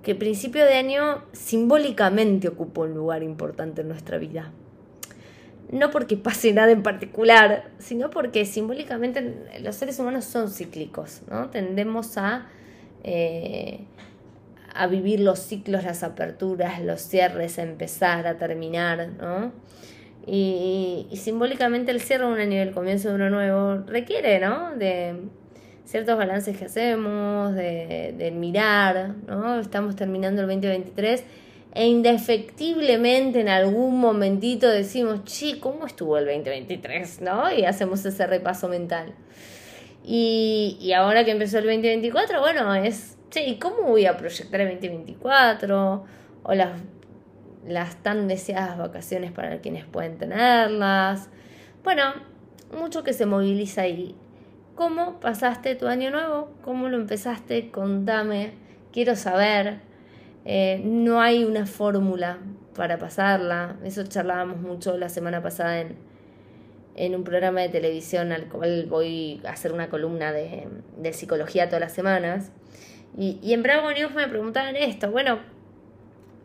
que 0.01 0.15
principio 0.15 0.63
de 0.65 0.75
año 0.75 1.23
simbólicamente 1.33 2.47
ocupó 2.47 2.81
un 2.81 2.93
lugar 2.93 3.23
importante 3.23 3.81
en 3.81 3.89
nuestra 3.89 4.17
vida 4.17 4.53
no 5.71 5.91
porque 5.91 6.17
pase 6.17 6.53
nada 6.53 6.71
en 6.71 6.83
particular, 6.83 7.69
sino 7.79 8.09
porque 8.09 8.45
simbólicamente 8.45 9.33
los 9.61 9.75
seres 9.75 9.99
humanos 9.99 10.25
son 10.25 10.49
cíclicos, 10.49 11.21
¿no? 11.29 11.49
Tendemos 11.49 12.17
a, 12.17 12.47
eh, 13.03 13.81
a 14.73 14.87
vivir 14.87 15.19
los 15.19 15.39
ciclos, 15.39 15.83
las 15.83 16.03
aperturas, 16.03 16.81
los 16.81 17.01
cierres, 17.01 17.57
a 17.57 17.63
empezar, 17.63 18.27
a 18.27 18.37
terminar, 18.37 19.09
¿no? 19.19 19.51
Y, 20.27 21.07
simbólicamente 21.15 21.91
el 21.91 22.01
cierre 22.01 22.25
de 22.25 22.33
un 22.33 22.39
año 22.39 22.53
y 22.53 22.59
el 22.59 22.71
comienzo 22.71 23.09
de 23.09 23.15
uno 23.15 23.29
nuevo 23.29 23.83
requiere, 23.87 24.39
¿no? 24.39 24.75
De 24.75 25.15
ciertos 25.85 26.17
balances 26.17 26.57
que 26.57 26.65
hacemos, 26.65 27.53
de, 27.53 28.13
de 28.17 28.31
mirar, 28.31 29.15
¿no? 29.27 29.59
Estamos 29.59 29.95
terminando 29.95 30.41
el 30.41 30.47
2023 30.47 31.23
e 31.75 31.87
indefectiblemente 31.87 33.41
en 33.41 33.49
algún 33.49 33.99
momentito 33.99 34.69
decimos, 34.69 35.25
che, 35.25 35.59
¿cómo 35.59 35.85
estuvo 35.85 36.17
el 36.17 36.25
2023? 36.25 37.19
¿No? 37.19 37.51
Y 37.51 37.65
hacemos 37.65 38.05
ese 38.05 38.25
repaso 38.25 38.69
mental. 38.69 39.13
Y, 40.01 40.77
y 40.79 40.93
ahora 40.93 41.25
que 41.25 41.31
empezó 41.31 41.57
el 41.57 41.65
2024, 41.65 42.39
bueno, 42.39 42.73
es, 42.75 43.17
che, 43.29 43.45
¿y 43.45 43.59
cómo 43.59 43.83
voy 43.83 44.05
a 44.05 44.15
proyectar 44.15 44.61
el 44.61 44.69
2024? 44.69 46.05
O 46.43 46.53
las, 46.53 46.79
las 47.67 48.01
tan 48.01 48.29
deseadas 48.29 48.77
vacaciones 48.77 49.33
para 49.33 49.59
quienes 49.59 49.83
pueden 49.83 50.17
tenerlas. 50.17 51.29
Bueno, 51.83 52.13
mucho 52.71 53.03
que 53.03 53.11
se 53.11 53.25
moviliza 53.25 53.81
ahí. 53.81 54.15
¿Cómo 54.75 55.19
pasaste 55.19 55.75
tu 55.75 55.87
año 55.87 56.09
nuevo? 56.09 56.53
¿Cómo 56.63 56.87
lo 56.87 56.95
empezaste? 56.95 57.69
Contame, 57.69 58.53
quiero 58.93 59.17
saber. 59.17 59.79
Eh, 60.45 60.81
no 60.83 61.21
hay 61.21 61.43
una 61.43 61.65
fórmula 61.65 62.37
para 62.75 62.97
pasarla. 62.97 63.77
Eso 63.83 64.03
charlábamos 64.03 64.61
mucho 64.61 64.97
la 64.97 65.09
semana 65.09 65.41
pasada 65.41 65.81
en, 65.81 65.95
en 66.95 67.15
un 67.15 67.23
programa 67.23 67.61
de 67.61 67.69
televisión 67.69 68.31
al 68.31 68.47
cual 68.47 68.85
voy 68.87 69.41
a 69.45 69.51
hacer 69.51 69.73
una 69.73 69.89
columna 69.89 70.31
de, 70.31 70.67
de 70.97 71.13
psicología 71.13 71.67
todas 71.67 71.81
las 71.81 71.93
semanas. 71.93 72.51
Y, 73.17 73.39
y 73.41 73.53
en 73.53 73.63
Bravo 73.63 73.91
News 73.91 74.13
me 74.13 74.27
preguntaban 74.27 74.75
esto, 74.75 75.09
bueno, 75.09 75.39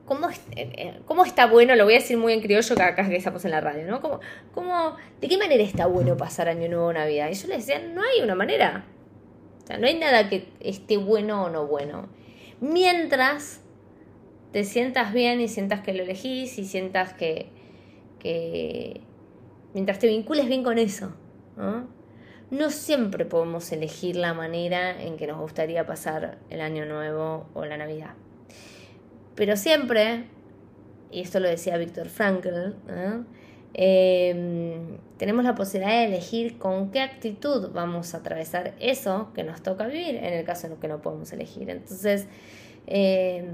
¿cómo, 0.07 0.29
eh, 0.29 0.37
eh, 0.57 1.01
¿cómo, 1.05 1.25
está 1.25 1.47
bueno? 1.47 1.75
Lo 1.77 1.85
voy 1.85 1.95
a 1.95 1.99
decir 1.99 2.17
muy 2.17 2.33
en 2.33 2.41
criollo 2.41 2.75
que 2.75 2.83
acá 2.83 3.09
que 3.09 3.17
estamos 3.17 3.45
en 3.45 3.51
la 3.51 3.61
radio, 3.61 3.87
¿no? 3.87 4.01
¿Cómo, 4.01 4.21
cómo, 4.53 4.97
¿De 5.21 5.29
qué 5.29 5.37
manera 5.37 5.63
está 5.63 5.87
bueno 5.87 6.17
pasar 6.17 6.49
Año 6.49 6.69
Nuevo 6.69 6.87
o 6.87 6.93
Navidad? 6.93 7.29
Y 7.31 7.35
yo 7.35 7.49
les 7.49 7.67
decía, 7.67 7.81
no 7.81 8.03
hay 8.03 8.23
una 8.23 8.35
manera. 8.35 8.85
O 9.63 9.67
sea, 9.67 9.79
no 9.79 9.87
hay 9.87 9.99
nada 9.99 10.29
que 10.29 10.49
esté 10.61 10.97
bueno 10.97 11.45
o 11.45 11.51
no 11.51 11.67
bueno. 11.67 12.09
Mientras 12.61 13.60
te 14.53 14.65
sientas 14.65 15.13
bien 15.13 15.41
y 15.41 15.49
sientas 15.49 15.81
que 15.81 15.93
lo 15.93 16.03
elegís 16.03 16.59
y 16.59 16.65
sientas 16.65 17.13
que, 17.15 17.47
que 18.19 19.01
mientras 19.75 19.99
te 19.99 20.09
vincules 20.09 20.47
bien 20.47 20.63
con 20.63 20.79
eso, 20.79 21.13
¿no? 21.57 21.89
siempre 22.71 23.25
podemos 23.25 23.71
elegir 23.71 24.17
la 24.17 24.35
manera 24.35 25.01
en 25.01 25.17
que 25.17 25.27
nos 25.27 25.39
gustaría 25.39 25.87
pasar 25.87 26.39
el 26.51 26.61
año 26.61 26.85
nuevo 26.85 27.47
o 27.55 27.65
la 27.65 27.77
Navidad. 27.77 28.15
Pero 29.37 29.57
siempre, 29.57 30.25
y 31.13 31.21
esto 31.21 31.39
lo 31.39 31.49
decía 31.49 31.77
Víctor 31.77 32.09
Frankl, 32.09 32.75
em, 33.73 34.99
tenemos 35.17 35.45
la 35.45 35.55
posibilidad 35.55 36.01
de 36.01 36.07
elegir 36.07 36.59
con 36.59 36.91
qué 36.91 37.01
actitud 37.01 37.71
vamos 37.73 38.15
a 38.15 38.19
atravesar 38.19 38.75
eso 38.81 39.31
que 39.33 39.45
nos 39.45 39.63
toca 39.63 39.87
vivir 39.87 40.17
en 40.17 40.35
el 40.35 40.45
caso 40.45 40.67
en 40.67 40.77
que 40.77 40.89
no 40.89 41.01
podemos 41.01 41.33
elegir. 41.33 41.71
Entonces, 41.71 42.27
eh, 42.89 43.45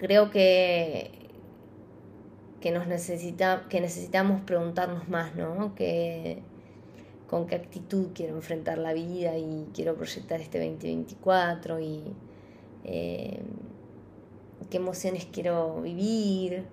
creo 0.00 0.30
que, 0.30 1.10
que, 2.62 2.70
nos 2.70 2.86
necesita, 2.86 3.66
que 3.68 3.82
necesitamos 3.82 4.40
preguntarnos 4.40 5.08
más, 5.10 5.36
¿no? 5.36 5.74
Que, 5.74 6.42
con 7.28 7.46
qué 7.46 7.54
actitud 7.54 8.08
quiero 8.12 8.34
enfrentar 8.34 8.78
la 8.78 8.92
vida 8.92 9.36
y 9.38 9.68
quiero 9.72 9.94
proyectar 9.94 10.40
este 10.40 10.58
2024 10.58 11.78
y 11.78 12.02
eh, 12.84 13.40
qué 14.68 14.76
emociones 14.78 15.28
quiero 15.30 15.80
vivir, 15.82 16.64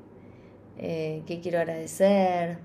eh, 0.78 1.22
qué 1.28 1.42
quiero 1.42 1.60
agradecer, 1.60 2.58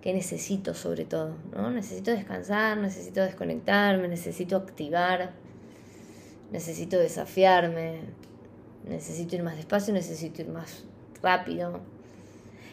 qué 0.00 0.12
necesito 0.12 0.74
sobre 0.74 1.06
todo, 1.06 1.34
¿no? 1.52 1.70
Necesito 1.70 2.10
descansar, 2.12 2.76
necesito 2.76 3.22
desconectarme, 3.22 4.06
necesito 4.06 4.56
activar, 4.56 5.32
necesito 6.52 6.98
desafiarme, 6.98 8.02
necesito 8.86 9.36
ir 9.36 9.42
más 9.42 9.56
despacio, 9.56 9.92
necesito 9.92 10.42
ir 10.42 10.48
más 10.48 10.84
rápido, 11.22 11.80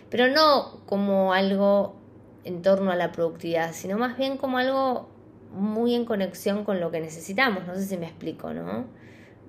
pero 0.10 0.28
no 0.28 0.82
como 0.86 1.34
algo 1.34 1.96
en 2.44 2.62
torno 2.62 2.92
a 2.92 2.96
la 2.96 3.12
productividad, 3.12 3.74
sino 3.74 3.98
más 3.98 4.18
bien 4.18 4.38
como 4.38 4.58
algo 4.58 5.10
muy 5.54 5.96
en 5.96 6.06
conexión 6.06 6.64
con 6.64 6.80
lo 6.80 6.92
que 6.92 7.00
necesitamos, 7.00 7.66
no 7.66 7.76
sé 7.76 7.86
si 7.86 7.98
me 7.98 8.06
explico, 8.06 8.54
¿no? 8.54 8.86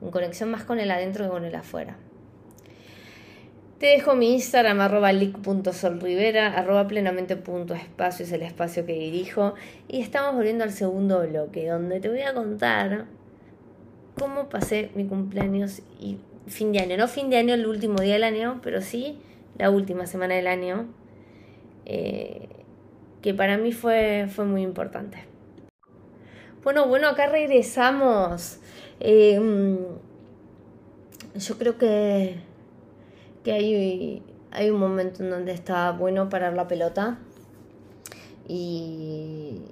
En 0.01 0.11
conexión 0.11 0.51
más 0.51 0.65
con 0.65 0.81
el 0.81 0.91
adentro 0.91 1.25
que 1.25 1.31
con 1.31 1.45
el 1.45 1.55
afuera. 1.55 1.97
Te 3.79 3.87
dejo 3.87 4.15
mi 4.15 4.33
Instagram, 4.33 4.81
arroba 4.81 5.13
lic.solrivera, 5.13 6.57
arroba 6.57 6.87
plenamente.espacio, 6.87 8.25
es 8.25 8.33
el 8.33 8.43
espacio 8.43 8.87
que 8.87 8.95
dirijo. 8.95 9.55
Y 9.89 10.01
estamos 10.01 10.35
volviendo 10.35 10.65
al 10.65 10.73
segundo 10.73 11.27
bloque, 11.27 11.69
donde 11.69 12.01
te 12.01 12.09
voy 12.09 12.23
a 12.23 12.33
contar 12.33 13.07
cómo 14.19 14.49
pasé 14.49 14.91
mi 14.95 15.07
cumpleaños 15.07 15.83
y 16.01 16.19
fin 16.47 16.73
de 16.73 16.81
año. 16.81 16.97
No 16.97 17.09
fin 17.09 17.31
de 17.31 17.37
año 17.37 17.55
el 17.55 17.67
último 17.67 18.01
día 18.01 18.15
del 18.15 18.25
año, 18.25 18.61
pero 18.63 18.81
sí 18.81 19.19
la 19.59 19.71
última 19.71 20.07
semana 20.07 20.35
del 20.35 20.47
año. 20.47 20.87
Eh, 21.87 22.49
que 23.23 23.35
para 23.35 23.57
mí 23.57 23.73
fue, 23.73 24.29
fue 24.29 24.45
muy 24.45 24.63
importante. 24.63 25.25
Bueno, 26.63 26.89
bueno, 26.89 27.09
acá 27.09 27.27
regresamos. 27.27 28.59
Eh, 29.01 29.39
mm, 29.41 29.77
yo 31.39 31.59
creo 31.59 31.79
que, 31.79 32.37
que 33.43 33.53
hay, 33.53 34.23
hay 34.51 34.71
un 34.71 34.79
momento 34.79 35.23
en 35.23 35.31
donde 35.31 35.53
está 35.53 35.91
bueno 35.93 36.29
parar 36.29 36.55
la 36.55 36.69
pelota 36.69 37.19
y 38.47 39.63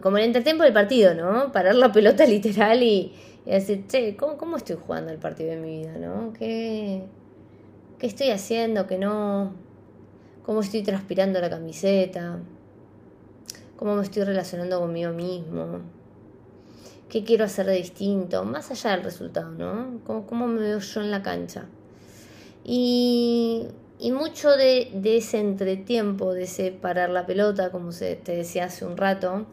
como 0.00 0.18
el 0.18 0.24
entretiempo 0.24 0.64
del 0.64 0.72
partido, 0.72 1.14
¿no? 1.14 1.52
Parar 1.52 1.74
la 1.74 1.92
pelota 1.92 2.24
literal 2.26 2.82
y, 2.82 3.12
decir, 3.44 3.86
che, 3.86 4.16
¿cómo, 4.16 4.36
¿cómo, 4.36 4.56
estoy 4.56 4.76
jugando 4.76 5.12
el 5.12 5.18
partido 5.18 5.50
de 5.50 5.56
mi 5.56 5.80
vida, 5.80 5.98
¿no? 5.98 6.32
¿Qué, 6.32 7.04
¿Qué 7.98 8.06
estoy 8.06 8.30
haciendo? 8.30 8.86
¿Qué 8.86 8.98
no? 8.98 9.52
¿Cómo 10.44 10.60
estoy 10.60 10.82
transpirando 10.82 11.40
la 11.40 11.50
camiseta? 11.50 12.40
cómo 13.76 13.96
me 13.96 14.02
estoy 14.02 14.24
relacionando 14.24 14.80
conmigo 14.80 15.12
mismo, 15.12 15.80
qué 17.08 17.24
quiero 17.24 17.44
hacer 17.44 17.66
de 17.66 17.74
distinto, 17.74 18.44
más 18.44 18.70
allá 18.70 18.92
del 18.92 19.04
resultado, 19.04 19.50
¿no? 19.50 20.00
Cómo, 20.26 20.46
me 20.46 20.60
veo 20.60 20.78
yo 20.78 21.00
en 21.00 21.10
la 21.10 21.22
cancha. 21.22 21.66
Y, 22.64 23.66
mucho 24.00 24.50
de, 24.50 24.90
ese 25.04 25.38
entretiempo, 25.38 26.32
de 26.32 26.44
ese 26.44 26.72
parar 26.72 27.10
la 27.10 27.26
pelota, 27.26 27.70
como 27.70 27.92
se, 27.92 28.16
te 28.16 28.36
decía 28.36 28.64
hace 28.64 28.84
un 28.84 28.96
rato, 28.96 29.46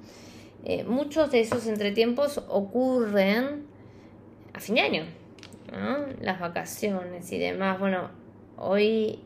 eh, 0.64 0.84
muchos 0.84 1.32
de 1.32 1.42
esos 1.42 1.68
entretiempos 1.68 2.42
ocurren 2.48 3.66
a 4.54 4.60
fin 4.60 4.76
de 4.76 4.82
año, 4.82 5.04
¿no? 5.72 6.06
las 6.22 6.40
vacaciones 6.40 7.32
y 7.32 7.40
demás. 7.40 7.80
Bueno, 7.80 8.10
hoy, 8.58 9.20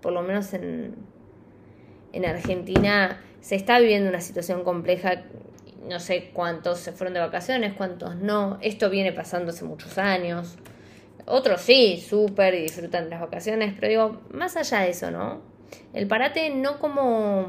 por 0.00 0.12
lo 0.12 0.22
menos 0.22 0.52
en, 0.54 0.94
en 2.12 2.24
Argentina, 2.26 3.20
se 3.40 3.56
está 3.56 3.78
viviendo 3.78 4.08
una 4.08 4.20
situación 4.20 4.64
compleja, 4.64 5.22
no 5.88 5.98
sé 5.98 6.30
cuántos 6.32 6.78
se 6.78 6.92
fueron 6.92 7.14
de 7.14 7.20
vacaciones, 7.20 7.74
cuántos 7.74 8.16
no, 8.16 8.58
esto 8.60 8.90
viene 8.90 9.12
pasando 9.12 9.50
hace 9.50 9.64
muchos 9.64 9.98
años, 9.98 10.56
otros 11.26 11.60
sí, 11.60 12.02
súper 12.06 12.54
y 12.54 12.62
disfrutan 12.62 13.04
de 13.04 13.10
las 13.10 13.20
vacaciones, 13.20 13.74
pero 13.78 13.88
digo, 13.88 14.20
más 14.32 14.56
allá 14.56 14.80
de 14.80 14.90
eso, 14.90 15.10
¿no? 15.10 15.40
El 15.92 16.06
parate 16.06 16.50
no 16.50 16.78
como 16.78 17.48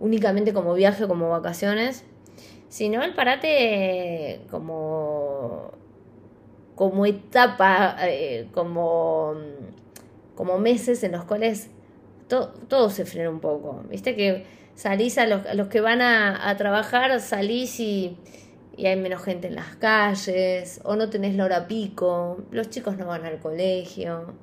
únicamente 0.00 0.52
como 0.52 0.74
viaje, 0.74 1.06
como 1.06 1.28
vacaciones, 1.28 2.04
sino 2.76 3.02
el 3.02 3.14
parate 3.14 4.42
como 4.50 5.72
como 6.74 7.06
etapa, 7.06 7.96
eh, 8.02 8.48
como, 8.52 9.34
como 10.34 10.58
meses 10.58 11.02
en 11.04 11.12
los 11.12 11.24
cuales 11.24 11.70
todo 12.28 12.90
se 12.90 13.06
frena 13.06 13.30
un 13.30 13.40
poco. 13.40 13.82
Viste 13.88 14.14
que 14.14 14.44
salís 14.74 15.16
a 15.16 15.26
los, 15.26 15.40
los 15.54 15.68
que 15.68 15.80
van 15.80 16.02
a, 16.02 16.54
trabajar, 16.58 17.18
salís 17.20 17.80
y, 17.80 18.18
y, 18.76 18.84
hay 18.84 18.96
menos 18.96 19.22
gente 19.22 19.48
en 19.48 19.54
las 19.54 19.76
calles, 19.76 20.82
o 20.84 20.96
no 20.96 21.08
tenés 21.08 21.34
la 21.34 21.46
hora 21.46 21.66
pico, 21.66 22.44
los 22.50 22.68
chicos 22.68 22.98
no 22.98 23.06
van 23.06 23.24
al 23.24 23.38
colegio, 23.38 24.34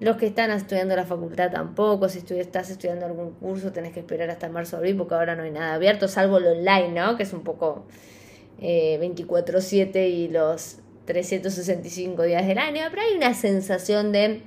los 0.00 0.16
que 0.16 0.26
están 0.26 0.50
estudiando 0.50 0.96
la 0.96 1.04
facultad 1.04 1.50
tampoco, 1.50 2.08
si 2.08 2.24
estás 2.36 2.70
estudiando 2.70 3.06
algún 3.06 3.32
curso 3.32 3.70
tenés 3.70 3.92
que 3.92 4.00
esperar 4.00 4.30
hasta 4.30 4.48
marzo 4.48 4.78
abril 4.78 4.96
porque 4.96 5.14
ahora 5.14 5.36
no 5.36 5.42
hay 5.42 5.50
nada 5.50 5.74
abierto, 5.74 6.08
salvo 6.08 6.40
lo 6.40 6.52
online, 6.52 6.88
¿no? 6.88 7.16
Que 7.16 7.24
es 7.24 7.32
un 7.32 7.42
poco 7.42 7.84
eh, 8.60 8.98
24/7 9.00 10.08
y 10.08 10.28
los 10.28 10.78
365 11.04 12.22
días 12.22 12.46
del 12.46 12.58
año, 12.58 12.82
pero 12.90 13.02
hay 13.02 13.14
una 13.14 13.34
sensación 13.34 14.12
de, 14.12 14.42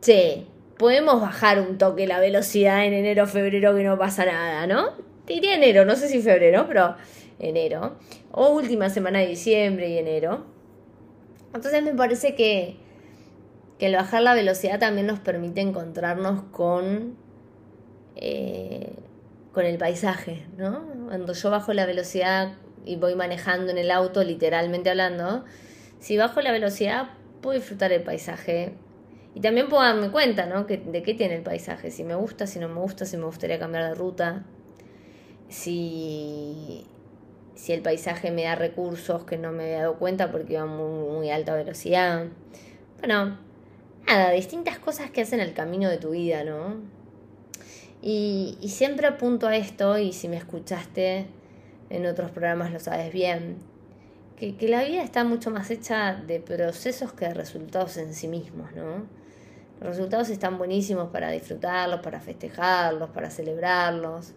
che, 0.00 0.46
podemos 0.78 1.20
bajar 1.20 1.60
un 1.60 1.76
toque 1.76 2.06
la 2.06 2.20
velocidad 2.20 2.84
en 2.84 2.94
enero, 2.94 3.26
febrero, 3.26 3.74
que 3.74 3.82
no 3.82 3.98
pasa 3.98 4.24
nada, 4.24 4.66
¿no? 4.66 4.92
Diría 5.26 5.54
enero, 5.54 5.84
no 5.84 5.96
sé 5.96 6.08
si 6.08 6.22
febrero, 6.22 6.64
pero 6.66 6.94
enero. 7.38 7.96
O 8.30 8.50
última 8.50 8.88
semana 8.88 9.18
de 9.18 9.26
diciembre 9.26 9.88
y 9.88 9.98
enero. 9.98 10.46
Entonces 11.54 11.82
me 11.82 11.94
parece 11.94 12.34
que, 12.34 12.76
que 13.78 13.86
el 13.86 13.94
bajar 13.94 14.22
la 14.22 14.34
velocidad 14.34 14.78
también 14.78 15.06
nos 15.06 15.20
permite 15.20 15.60
encontrarnos 15.60 16.42
con, 16.50 17.16
eh, 18.16 18.92
con 19.52 19.64
el 19.64 19.78
paisaje, 19.78 20.44
¿no? 20.56 20.84
Cuando 21.06 21.32
yo 21.32 21.50
bajo 21.50 21.72
la 21.72 21.86
velocidad 21.86 22.54
y 22.84 22.96
voy 22.96 23.14
manejando 23.14 23.70
en 23.70 23.78
el 23.78 23.90
auto, 23.90 24.24
literalmente 24.24 24.90
hablando, 24.90 25.44
si 26.00 26.16
bajo 26.16 26.40
la 26.40 26.52
velocidad 26.52 27.10
puedo 27.40 27.56
disfrutar 27.58 27.92
el 27.92 28.02
paisaje 28.02 28.72
y 29.34 29.40
también 29.40 29.68
puedo 29.68 29.82
darme 29.82 30.10
cuenta, 30.10 30.46
¿no? 30.46 30.64
De 30.64 31.02
qué 31.02 31.14
tiene 31.14 31.36
el 31.36 31.42
paisaje, 31.42 31.92
si 31.92 32.02
me 32.02 32.16
gusta, 32.16 32.46
si 32.48 32.58
no 32.58 32.68
me 32.68 32.80
gusta, 32.80 33.04
si 33.04 33.16
me 33.16 33.26
gustaría 33.26 33.60
cambiar 33.60 33.88
de 33.88 33.94
ruta, 33.94 34.44
si, 35.48 36.84
si 37.54 37.72
el 37.72 37.82
paisaje 37.82 38.32
me 38.32 38.42
da 38.42 38.56
recursos 38.56 39.24
que 39.24 39.36
no 39.36 39.52
me 39.52 39.64
había 39.64 39.78
dado 39.82 39.98
cuenta 39.98 40.32
porque 40.32 40.54
iba 40.54 40.66
muy, 40.66 41.12
muy 41.12 41.30
alta 41.30 41.54
velocidad. 41.54 42.26
Bueno, 42.98 43.38
nada, 44.08 44.30
distintas 44.32 44.78
cosas 44.78 45.10
que 45.10 45.20
hacen 45.20 45.40
el 45.40 45.52
camino 45.54 45.88
de 45.88 45.98
tu 45.98 46.10
vida, 46.10 46.44
¿no? 46.44 46.76
Y, 48.00 48.56
siempre 48.68 49.06
apunto 49.06 49.48
a 49.48 49.56
esto, 49.56 49.98
y 49.98 50.12
si 50.12 50.28
me 50.28 50.36
escuchaste 50.36 51.26
en 51.90 52.06
otros 52.06 52.30
programas 52.30 52.72
lo 52.72 52.80
sabes 52.80 53.12
bien, 53.12 53.56
que, 54.36 54.56
que, 54.56 54.68
la 54.68 54.84
vida 54.84 55.02
está 55.02 55.24
mucho 55.24 55.50
más 55.50 55.70
hecha 55.70 56.14
de 56.14 56.40
procesos 56.40 57.12
que 57.12 57.26
de 57.26 57.34
resultados 57.34 57.96
en 57.96 58.14
sí 58.14 58.28
mismos, 58.28 58.72
¿no? 58.74 59.06
Los 59.80 59.96
resultados 59.96 60.28
están 60.30 60.58
buenísimos 60.58 61.10
para 61.10 61.30
disfrutarlos, 61.30 62.00
para 62.00 62.20
festejarlos, 62.20 63.10
para 63.10 63.30
celebrarlos. 63.30 64.32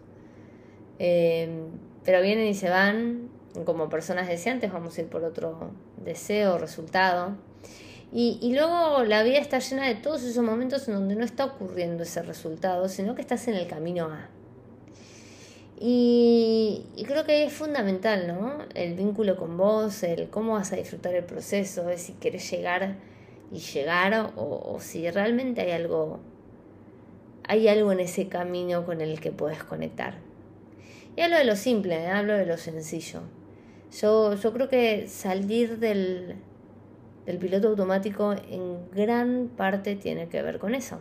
Eh, 0.98 1.66
pero 2.04 2.22
vienen 2.22 2.46
y 2.46 2.54
se 2.54 2.68
van, 2.68 3.28
como 3.64 3.88
personas 3.88 4.28
deseantes, 4.28 4.72
vamos 4.72 4.96
a 4.96 5.00
ir 5.00 5.08
por 5.08 5.24
otro 5.24 5.70
deseo, 6.04 6.58
resultado. 6.58 7.36
Y, 8.14 8.52
luego 8.54 9.04
la 9.04 9.22
vida 9.22 9.38
está 9.38 9.58
llena 9.58 9.88
de 9.88 9.94
todos 9.94 10.22
esos 10.22 10.44
momentos 10.44 10.86
en 10.86 10.94
donde 10.94 11.14
no 11.16 11.24
está 11.24 11.46
ocurriendo 11.46 12.02
ese 12.02 12.22
resultado, 12.22 12.86
sino 12.90 13.14
que 13.14 13.22
estás 13.22 13.48
en 13.48 13.54
el 13.54 13.66
camino 13.66 14.04
A. 14.06 14.28
Y, 15.80 16.84
y, 16.94 17.04
creo 17.04 17.24
que 17.24 17.44
es 17.44 17.52
fundamental, 17.52 18.28
¿no? 18.28 18.58
El 18.74 18.94
vínculo 18.94 19.36
con 19.36 19.56
vos, 19.56 20.02
el 20.02 20.28
cómo 20.28 20.52
vas 20.52 20.72
a 20.74 20.76
disfrutar 20.76 21.14
el 21.14 21.24
proceso, 21.24 21.88
es 21.88 22.02
si 22.02 22.12
querés 22.12 22.50
llegar 22.50 22.96
y 23.50 23.58
llegar 23.58 24.32
o, 24.36 24.78
si 24.80 25.08
realmente 25.10 25.62
hay 25.62 25.72
algo, 25.72 26.20
hay 27.44 27.68
algo 27.68 27.92
en 27.92 28.00
ese 28.00 28.28
camino 28.28 28.84
con 28.84 29.00
el 29.00 29.20
que 29.20 29.32
puedes 29.32 29.64
conectar. 29.64 30.16
Y 31.16 31.22
hablo 31.22 31.36
de 31.36 31.44
lo 31.44 31.56
simple, 31.56 31.96
¿eh? 31.96 32.08
hablo 32.08 32.34
de 32.34 32.44
lo 32.46 32.58
sencillo. 32.58 33.20
Yo, 34.00 34.34
yo 34.34 34.52
creo 34.52 34.68
que 34.68 35.06
salir 35.08 35.78
del, 35.78 36.36
del 37.26 37.38
piloto 37.38 37.68
automático 37.68 38.34
en 38.50 38.90
gran 38.92 39.48
parte 39.56 39.96
tiene 39.96 40.28
que 40.28 40.42
ver 40.42 40.58
con 40.58 40.74
eso. 40.74 41.00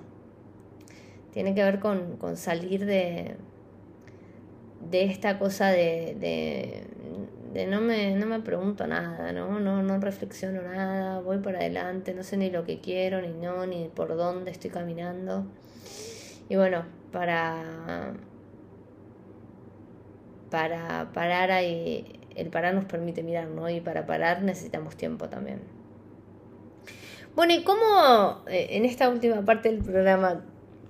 Tiene 1.34 1.56
que 1.56 1.64
ver 1.64 1.80
con, 1.80 2.18
con 2.18 2.38
salir 2.38 2.86
de, 2.86 3.36
de 4.90 5.04
esta 5.06 5.40
cosa 5.40 5.70
de, 5.70 6.16
de 7.54 7.68
no 7.68 7.82
me, 7.82 8.16
no 8.16 8.26
me 8.26 8.40
pregunto 8.40 8.88
nada, 8.88 9.34
¿no? 9.34 9.60
¿no? 9.60 9.84
No 9.84 10.00
reflexiono 10.00 10.62
nada, 10.62 11.20
voy 11.20 11.40
para 11.40 11.60
adelante, 11.60 12.14
no 12.14 12.24
sé 12.24 12.38
ni 12.38 12.50
lo 12.50 12.64
que 12.64 12.80
quiero, 12.80 13.22
ni 13.22 13.34
no, 13.34 13.66
ni 13.66 13.90
por 13.90 14.16
dónde 14.16 14.52
estoy 14.52 14.70
caminando. 14.70 15.46
Y 16.48 16.56
bueno, 16.56 16.86
para, 17.12 18.14
para 20.50 21.12
parar 21.14 21.52
ahí, 21.52 22.20
el 22.36 22.50
parar 22.50 22.74
nos 22.74 22.86
permite 22.86 23.22
mirar, 23.24 23.48
¿no? 23.48 23.70
Y 23.70 23.82
para 23.82 24.06
parar 24.06 24.42
necesitamos 24.44 24.96
tiempo 24.96 25.28
también. 25.28 25.81
Bueno, 27.36 27.54
¿y 27.54 27.63
cómo 27.63 28.41
eh, 28.48 28.67
en 28.72 28.86
esta 28.86 29.10
última 29.10 29.44
parte 29.44 29.72
del 29.72 29.82
programa 29.82 30.44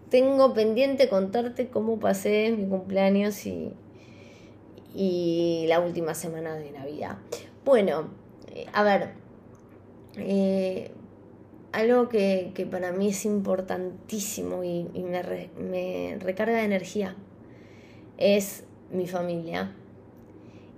tengo 0.09 0.53
pendiente 0.53 1.07
contarte 1.07 1.67
cómo 1.67 1.99
pasé 1.99 2.53
mi 2.57 2.67
cumpleaños 2.67 3.45
y, 3.45 3.73
y 4.95 5.65
la 5.67 5.79
última 5.79 6.15
semana 6.15 6.55
de 6.55 6.71
Navidad? 6.71 7.17
Bueno, 7.63 8.09
eh, 8.53 8.65
a 8.73 8.83
ver, 8.83 9.09
eh, 10.17 10.91
algo 11.71 12.09
que, 12.09 12.67
para 12.71 12.91
mí 12.91 13.09
es 13.09 13.23
importantísimo 13.25 14.63
y, 14.63 14.83
me, 14.93 15.49
me 15.57 16.17
recarga 16.19 16.57
de 16.57 16.63
energía 16.63 17.15
es 18.17 18.63
mi 18.91 19.07
familia. 19.07 19.75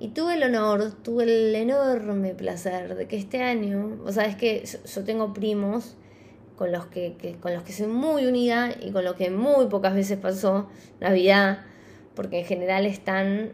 Y 0.03 0.09
tuve 0.09 0.33
el 0.33 0.43
honor, 0.43 0.91
tuve 1.01 1.23
el 1.23 1.55
enorme 1.55 2.35
placer 2.35 2.93
de 2.93 3.07
que 3.07 3.15
este 3.15 3.41
año, 3.41 4.01
o 4.03 4.11
sea, 4.11 4.25
es 4.25 4.35
que 4.35 4.65
yo 4.65 5.03
tengo 5.05 5.33
primos 5.33 5.95
con 6.57 6.73
los 6.73 6.87
que, 6.87 7.37
con 7.39 7.53
los 7.53 7.63
que 7.63 7.71
soy 7.71 7.87
muy 7.87 8.25
unida 8.25 8.71
y 8.81 8.91
con 8.91 9.05
los 9.05 9.15
que 9.15 9.31
muy 9.31 9.67
pocas 9.67 9.95
veces 9.95 10.19
pasó 10.19 10.67
Navidad, 10.99 11.59
porque 12.15 12.39
en 12.39 12.45
general 12.45 12.85
están, 12.85 13.53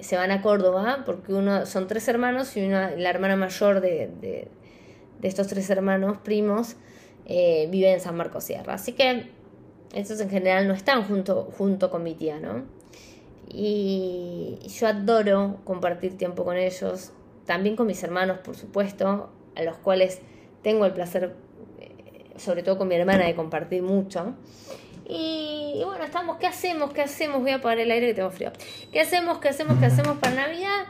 se 0.00 0.16
van 0.16 0.32
a 0.32 0.42
Córdoba, 0.42 1.04
porque 1.06 1.32
uno 1.32 1.64
son 1.64 1.86
tres 1.86 2.08
hermanos 2.08 2.56
y 2.56 2.66
una, 2.66 2.90
la 2.96 3.10
hermana 3.10 3.36
mayor 3.36 3.80
de, 3.80 4.10
de, 4.20 4.48
estos 5.22 5.46
tres 5.46 5.70
hermanos 5.70 6.18
primos 6.18 6.74
eh, 7.26 7.68
vive 7.70 7.92
en 7.92 8.00
San 8.00 8.16
Marcos 8.16 8.42
Sierra. 8.42 8.74
Así 8.74 8.94
que 8.94 9.30
estos 9.94 10.20
en 10.20 10.28
general 10.28 10.66
no 10.66 10.74
están 10.74 11.04
junto, 11.04 11.52
junto 11.56 11.88
con 11.88 12.02
mi 12.02 12.14
tía, 12.14 12.40
¿no? 12.40 12.64
Y 13.50 14.58
yo 14.68 14.86
adoro 14.86 15.60
compartir 15.64 16.18
tiempo 16.18 16.44
con 16.44 16.56
ellos, 16.56 17.12
también 17.46 17.76
con 17.76 17.86
mis 17.86 18.02
hermanos, 18.02 18.38
por 18.38 18.56
supuesto, 18.56 19.30
a 19.56 19.62
los 19.62 19.76
cuales 19.76 20.20
tengo 20.62 20.84
el 20.84 20.92
placer, 20.92 21.34
eh, 21.80 22.24
sobre 22.36 22.62
todo 22.62 22.76
con 22.76 22.88
mi 22.88 22.94
hermana, 22.94 23.24
de 23.24 23.34
compartir 23.34 23.82
mucho. 23.82 24.34
Y, 25.08 25.80
bueno, 25.86 26.04
estamos, 26.04 26.36
¿qué 26.36 26.46
hacemos? 26.46 26.92
¿Qué 26.92 27.00
hacemos? 27.00 27.40
Voy 27.40 27.52
a 27.52 27.56
apagar 27.56 27.78
el 27.78 27.90
aire 27.90 28.08
que 28.08 28.14
tengo 28.14 28.30
frío. 28.30 28.52
¿Qué 28.92 29.00
hacemos? 29.00 29.38
¿Qué 29.38 29.48
hacemos? 29.48 29.78
¿Qué 29.78 29.86
hacemos 29.86 30.18
para 30.18 30.34
Navidad? 30.34 30.84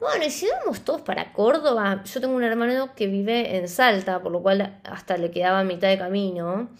Bueno, 0.00 0.24
y 0.24 0.30
si 0.30 0.46
vamos 0.48 0.82
todos 0.82 1.02
para 1.02 1.32
Córdoba, 1.32 2.02
yo 2.04 2.20
tengo 2.20 2.34
un 2.34 2.44
hermano 2.44 2.94
que 2.94 3.08
vive 3.08 3.56
en 3.56 3.68
Salta, 3.68 4.22
por 4.22 4.32
lo 4.32 4.40
cual 4.42 4.80
hasta 4.84 5.18
le 5.18 5.30
quedaba 5.30 5.64
mitad 5.64 5.88
de 5.88 5.98
camino. 5.98 6.70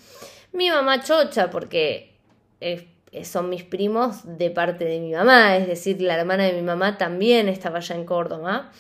Mi 0.53 0.71
mamá 0.71 1.03
chocha, 1.03 1.51
porque 1.51 2.17
es 2.61 2.85
son 3.25 3.49
mis 3.49 3.65
primos 3.65 4.39
de 4.39 4.51
parte 4.51 4.85
de 4.85 5.01
mi 5.01 5.13
mamá, 5.13 5.57
es 5.57 5.67
decir, 5.67 6.01
la 6.03 6.17
hermana 6.17 6.45
de 6.45 6.53
mi 6.53 6.63
mamá 6.63 6.99
también 6.99 7.49
estaba 7.49 7.79
allá 7.79 7.95
en 7.95 8.05
Córdoba. 8.05 8.71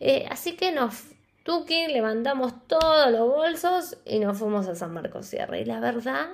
Eh, 0.00 0.26
así 0.30 0.56
que 0.56 0.72
nos 0.72 1.04
tuki, 1.44 1.88
levantamos 1.88 2.66
todos 2.66 3.10
los 3.10 3.28
bolsos 3.28 3.98
y 4.06 4.18
nos 4.18 4.38
fuimos 4.38 4.66
a 4.68 4.74
San 4.74 4.92
Marcos 4.92 5.26
Sierra. 5.26 5.58
Y 5.58 5.64
la 5.64 5.80
verdad 5.80 6.28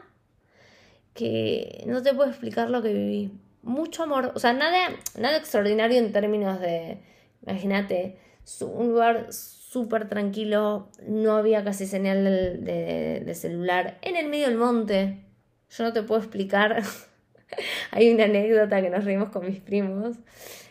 que 1.15 1.83
no 1.87 2.03
te 2.03 2.15
puedo 2.15 2.31
explicar 2.31 2.71
lo 2.71 2.83
que 2.83 2.93
viví. 2.93 3.33
Mucho 3.63 4.05
amor, 4.05 4.31
o 4.35 4.39
sea, 4.39 4.53
nada, 4.53 4.91
nada 5.19 5.37
extraordinario 5.37 5.99
en 5.99 6.13
términos 6.13 6.61
de, 6.61 7.03
imagínate, 7.43 8.19
un 8.61 8.91
lugar 8.91 9.33
súper 9.33 10.09
tranquilo, 10.09 10.89
no 11.09 11.37
había 11.37 11.65
casi 11.65 11.87
señal 11.87 12.23
de 12.23 13.35
celular, 13.35 13.99
en 14.03 14.15
el 14.15 14.29
medio 14.29 14.47
del 14.47 14.57
monte. 14.57 15.25
Yo 15.71 15.83
no 15.83 15.93
te 15.93 16.05
puedo 16.05 16.21
explicar 16.21 16.81
Hay 17.91 18.11
una 18.13 18.25
anécdota 18.25 18.83
que 18.83 18.91
nos 18.91 19.05
reímos 19.05 19.31
con 19.31 19.47
mis 19.47 19.61
primos. 19.61 20.17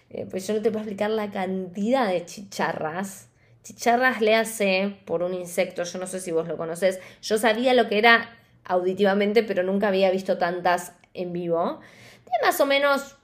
Eh, 0.10 0.26
pues 0.30 0.48
yo 0.48 0.54
no 0.54 0.62
te 0.62 0.70
puedo 0.70 0.84
explicar 0.84 1.10
la 1.10 1.32
cantidad 1.32 2.08
de 2.08 2.26
chicharras. 2.26 3.30
Chicharras 3.64 4.22
le 4.22 4.36
hace 4.36 4.98
por 5.06 5.24
un 5.24 5.34
insecto, 5.34 5.84
yo 5.84 6.00
no 6.00 6.08
sé 6.08 6.20
si 6.20 6.32
vos 6.32 6.48
lo 6.48 6.58
conoces. 6.58 7.00
Yo 7.22 7.38
sabía 7.38 7.74
lo 7.74 7.90
que 7.90 7.98
era 7.98 8.38
auditivamente, 8.64 9.44
pero 9.44 9.64
nunca 9.64 9.88
había 9.88 10.12
visto 10.12 10.38
tantas 10.38 10.94
en 11.14 11.34
vivo. 11.34 11.80
De 12.26 12.46
más 12.46 12.60
o 12.62 12.66
menos 12.66 13.16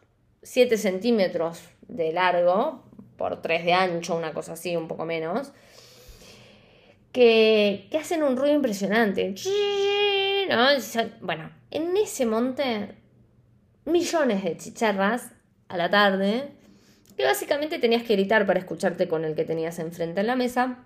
7 0.41 0.77
centímetros 0.77 1.61
de 1.87 2.11
largo, 2.11 2.83
por 3.17 3.41
3 3.41 3.65
de 3.65 3.73
ancho, 3.73 4.15
una 4.15 4.33
cosa 4.33 4.53
así, 4.53 4.75
un 4.75 4.87
poco 4.87 5.05
menos. 5.05 5.51
Que, 7.11 7.87
que 7.91 7.97
hacen 7.97 8.23
un 8.23 8.35
ruido 8.35 8.55
impresionante. 8.55 9.35
¿No? 10.49 10.67
Bueno, 11.21 11.51
en 11.69 11.95
ese 11.97 12.25
monte 12.25 12.95
millones 13.85 14.43
de 14.43 14.57
chicharras 14.57 15.31
a 15.67 15.77
la 15.77 15.89
tarde, 15.89 16.51
que 17.15 17.25
básicamente 17.25 17.79
tenías 17.79 18.03
que 18.03 18.13
gritar 18.13 18.45
para 18.45 18.59
escucharte 18.59 19.07
con 19.07 19.25
el 19.25 19.35
que 19.35 19.45
tenías 19.45 19.79
enfrente 19.79 20.21
en 20.21 20.27
la 20.27 20.35
mesa. 20.35 20.85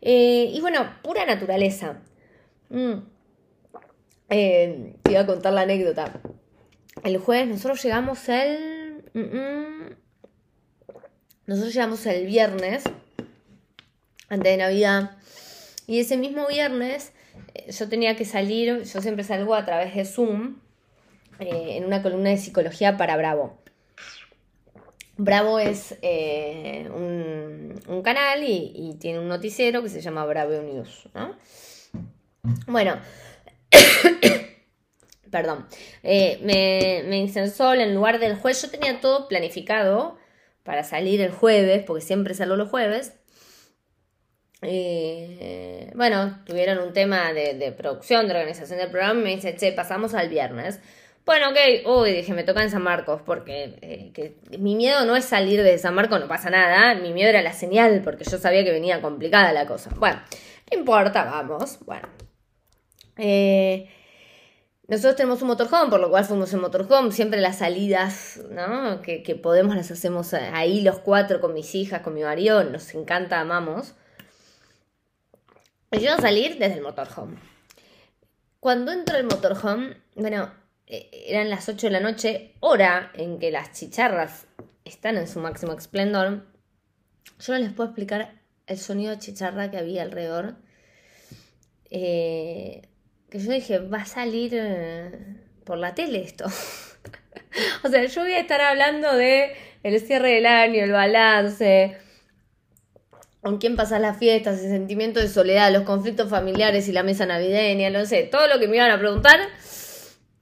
Eh, 0.00 0.50
y 0.52 0.60
bueno, 0.60 0.88
pura 1.02 1.26
naturaleza. 1.26 2.00
Mm. 2.70 2.94
Eh, 4.30 4.96
te 5.02 5.12
iba 5.12 5.20
a 5.20 5.26
contar 5.26 5.52
la 5.52 5.62
anécdota. 5.62 6.20
El 7.04 7.18
jueves 7.18 7.48
nosotros 7.48 7.82
llegamos 7.82 8.28
el... 8.28 9.04
Mm, 9.14 9.20
mm. 9.20 9.96
nosotros 11.46 11.74
llegamos 11.74 12.06
el 12.06 12.26
viernes, 12.26 12.84
antes 14.28 14.52
de 14.52 14.56
Navidad. 14.56 15.16
Y 15.86 16.00
ese 16.00 16.16
mismo 16.16 16.46
viernes 16.46 17.12
eh, 17.54 17.72
yo 17.72 17.88
tenía 17.88 18.14
que 18.16 18.24
salir, 18.24 18.82
yo 18.82 19.00
siempre 19.00 19.24
salgo 19.24 19.54
a 19.54 19.64
través 19.64 19.94
de 19.94 20.04
Zoom 20.04 20.56
eh, 21.40 21.76
en 21.76 21.84
una 21.84 22.02
columna 22.02 22.30
de 22.30 22.36
psicología 22.36 22.96
para 22.96 23.16
Bravo. 23.16 23.58
Bravo 25.16 25.58
es 25.58 25.96
eh, 26.02 26.88
un, 26.92 28.02
canal 28.02 28.42
y, 28.44 28.96
tiene 29.00 29.18
un 29.18 29.28
noticiero 29.28 29.82
que 29.82 29.88
se 29.88 30.00
llama 30.00 30.24
Bravo 30.24 30.52
News. 30.62 31.08
Bueno, 32.66 33.00
perdón, 35.30 35.66
eh, 36.02 36.38
me, 36.42 37.08
me 37.08 37.18
incensó 37.18 37.74
en 37.74 37.94
lugar 37.94 38.18
del 38.18 38.36
jueves. 38.36 38.62
Yo 38.62 38.70
tenía 38.70 39.00
todo 39.00 39.28
planificado 39.28 40.18
para 40.64 40.82
salir 40.84 41.20
el 41.20 41.32
jueves, 41.32 41.84
porque 41.84 42.04
siempre 42.04 42.34
salgo 42.34 42.56
los 42.56 42.68
jueves. 42.68 43.14
bueno, 45.94 46.42
tuvieron 46.46 46.78
un 46.78 46.92
tema 46.92 47.32
de, 47.32 47.54
de, 47.54 47.72
producción, 47.72 48.26
de 48.26 48.34
organización 48.34 48.78
del 48.78 48.90
programa, 48.90 49.20
y 49.20 49.24
me 49.24 49.36
dice, 49.36 49.54
che, 49.56 49.72
pasamos 49.72 50.14
al 50.14 50.28
viernes. 50.28 50.80
Bueno, 51.28 51.50
ok, 51.50 51.58
uy, 51.84 52.12
dije, 52.12 52.32
me 52.32 52.42
toca 52.42 52.62
en 52.62 52.70
San 52.70 52.82
Marcos, 52.82 53.20
porque 53.20 53.76
eh, 53.82 54.34
mi 54.58 54.74
miedo 54.76 55.04
no 55.04 55.14
es 55.14 55.26
salir 55.26 55.62
de 55.62 55.76
San 55.76 55.94
Marcos, 55.94 56.18
no 56.18 56.26
pasa 56.26 56.48
nada, 56.48 56.94
mi 56.94 57.12
miedo 57.12 57.28
era 57.28 57.42
la 57.42 57.52
señal, 57.52 58.00
porque 58.02 58.24
yo 58.24 58.38
sabía 58.38 58.64
que 58.64 58.72
venía 58.72 59.02
complicada 59.02 59.52
la 59.52 59.66
cosa. 59.66 59.90
Bueno, 59.96 60.22
no 60.72 60.78
importa, 60.78 61.24
vamos, 61.24 61.80
bueno. 61.84 62.08
Eh, 63.18 63.90
nosotros 64.86 65.16
tenemos 65.16 65.42
un 65.42 65.48
motorhome, 65.48 65.90
por 65.90 66.00
lo 66.00 66.08
cual 66.08 66.24
fuimos 66.24 66.50
en 66.54 66.60
motorhome, 66.60 67.12
siempre 67.12 67.42
las 67.42 67.58
salidas, 67.58 68.40
¿no? 68.48 69.02
Que, 69.02 69.20
podemos 69.34 69.76
las 69.76 69.90
hacemos 69.90 70.32
ahí 70.32 70.80
los 70.80 70.98
cuatro 70.98 71.42
con 71.42 71.52
mis 71.52 71.74
hijas, 71.74 72.00
con 72.00 72.14
mi 72.14 72.22
marido, 72.22 72.64
nos 72.64 72.94
encanta, 72.94 73.38
amamos. 73.38 73.92
Yo 75.92 76.14
a 76.14 76.16
salir 76.22 76.56
desde 76.58 76.76
el 76.76 76.82
motorhome. 76.82 77.36
Cuando 78.60 78.92
entro 78.92 79.18
al 79.18 79.24
motorhome, 79.24 79.98
bueno, 80.14 80.50
eh, 80.90 81.10
eran 81.26 81.50
las 81.50 81.68
8 81.68 81.88
de 81.88 81.92
la 81.92 82.00
noche, 82.00 82.54
hora 82.60 83.12
en 83.14 83.38
que 83.38 83.50
las 83.50 83.72
chicharras 83.72 84.46
están 84.84 85.18
en 85.18 85.28
su 85.28 85.38
máximo 85.38 85.74
esplendor, 85.74 86.46
yo 87.38 87.52
no 87.52 87.58
les 87.58 87.72
puedo 87.72 87.90
explicar 87.90 88.40
el 88.66 88.78
sonido 88.78 89.12
de 89.12 89.18
chicharra 89.18 89.70
que 89.70 89.76
había 89.76 90.02
alrededor. 90.02 90.56
Eh, 91.90 92.88
que 93.30 93.38
yo 93.38 93.52
dije, 93.52 93.78
va 93.78 93.98
a 93.98 94.06
salir 94.06 94.52
eh, 94.54 95.10
por 95.64 95.76
la 95.76 95.94
tele 95.94 96.22
esto. 96.22 96.46
o 97.84 97.88
sea, 97.88 98.04
yo 98.04 98.22
voy 98.22 98.32
a 98.32 98.40
estar 98.40 98.60
hablando 98.60 99.14
de 99.14 99.52
el 99.82 100.00
cierre 100.00 100.36
del 100.36 100.46
año, 100.46 100.82
el 100.82 100.92
balance, 100.92 101.98
con 103.42 103.58
quién 103.58 103.76
pasas 103.76 104.00
las 104.00 104.18
fiestas, 104.18 104.62
el 104.62 104.70
sentimiento 104.70 105.20
de 105.20 105.28
soledad, 105.28 105.70
los 105.70 105.82
conflictos 105.82 106.30
familiares 106.30 106.88
y 106.88 106.92
la 106.92 107.02
mesa 107.02 107.26
navideña, 107.26 107.90
no 107.90 108.04
sé, 108.06 108.24
todo 108.24 108.48
lo 108.48 108.58
que 108.58 108.68
me 108.68 108.76
iban 108.76 108.90
a 108.90 108.98
preguntar 108.98 109.38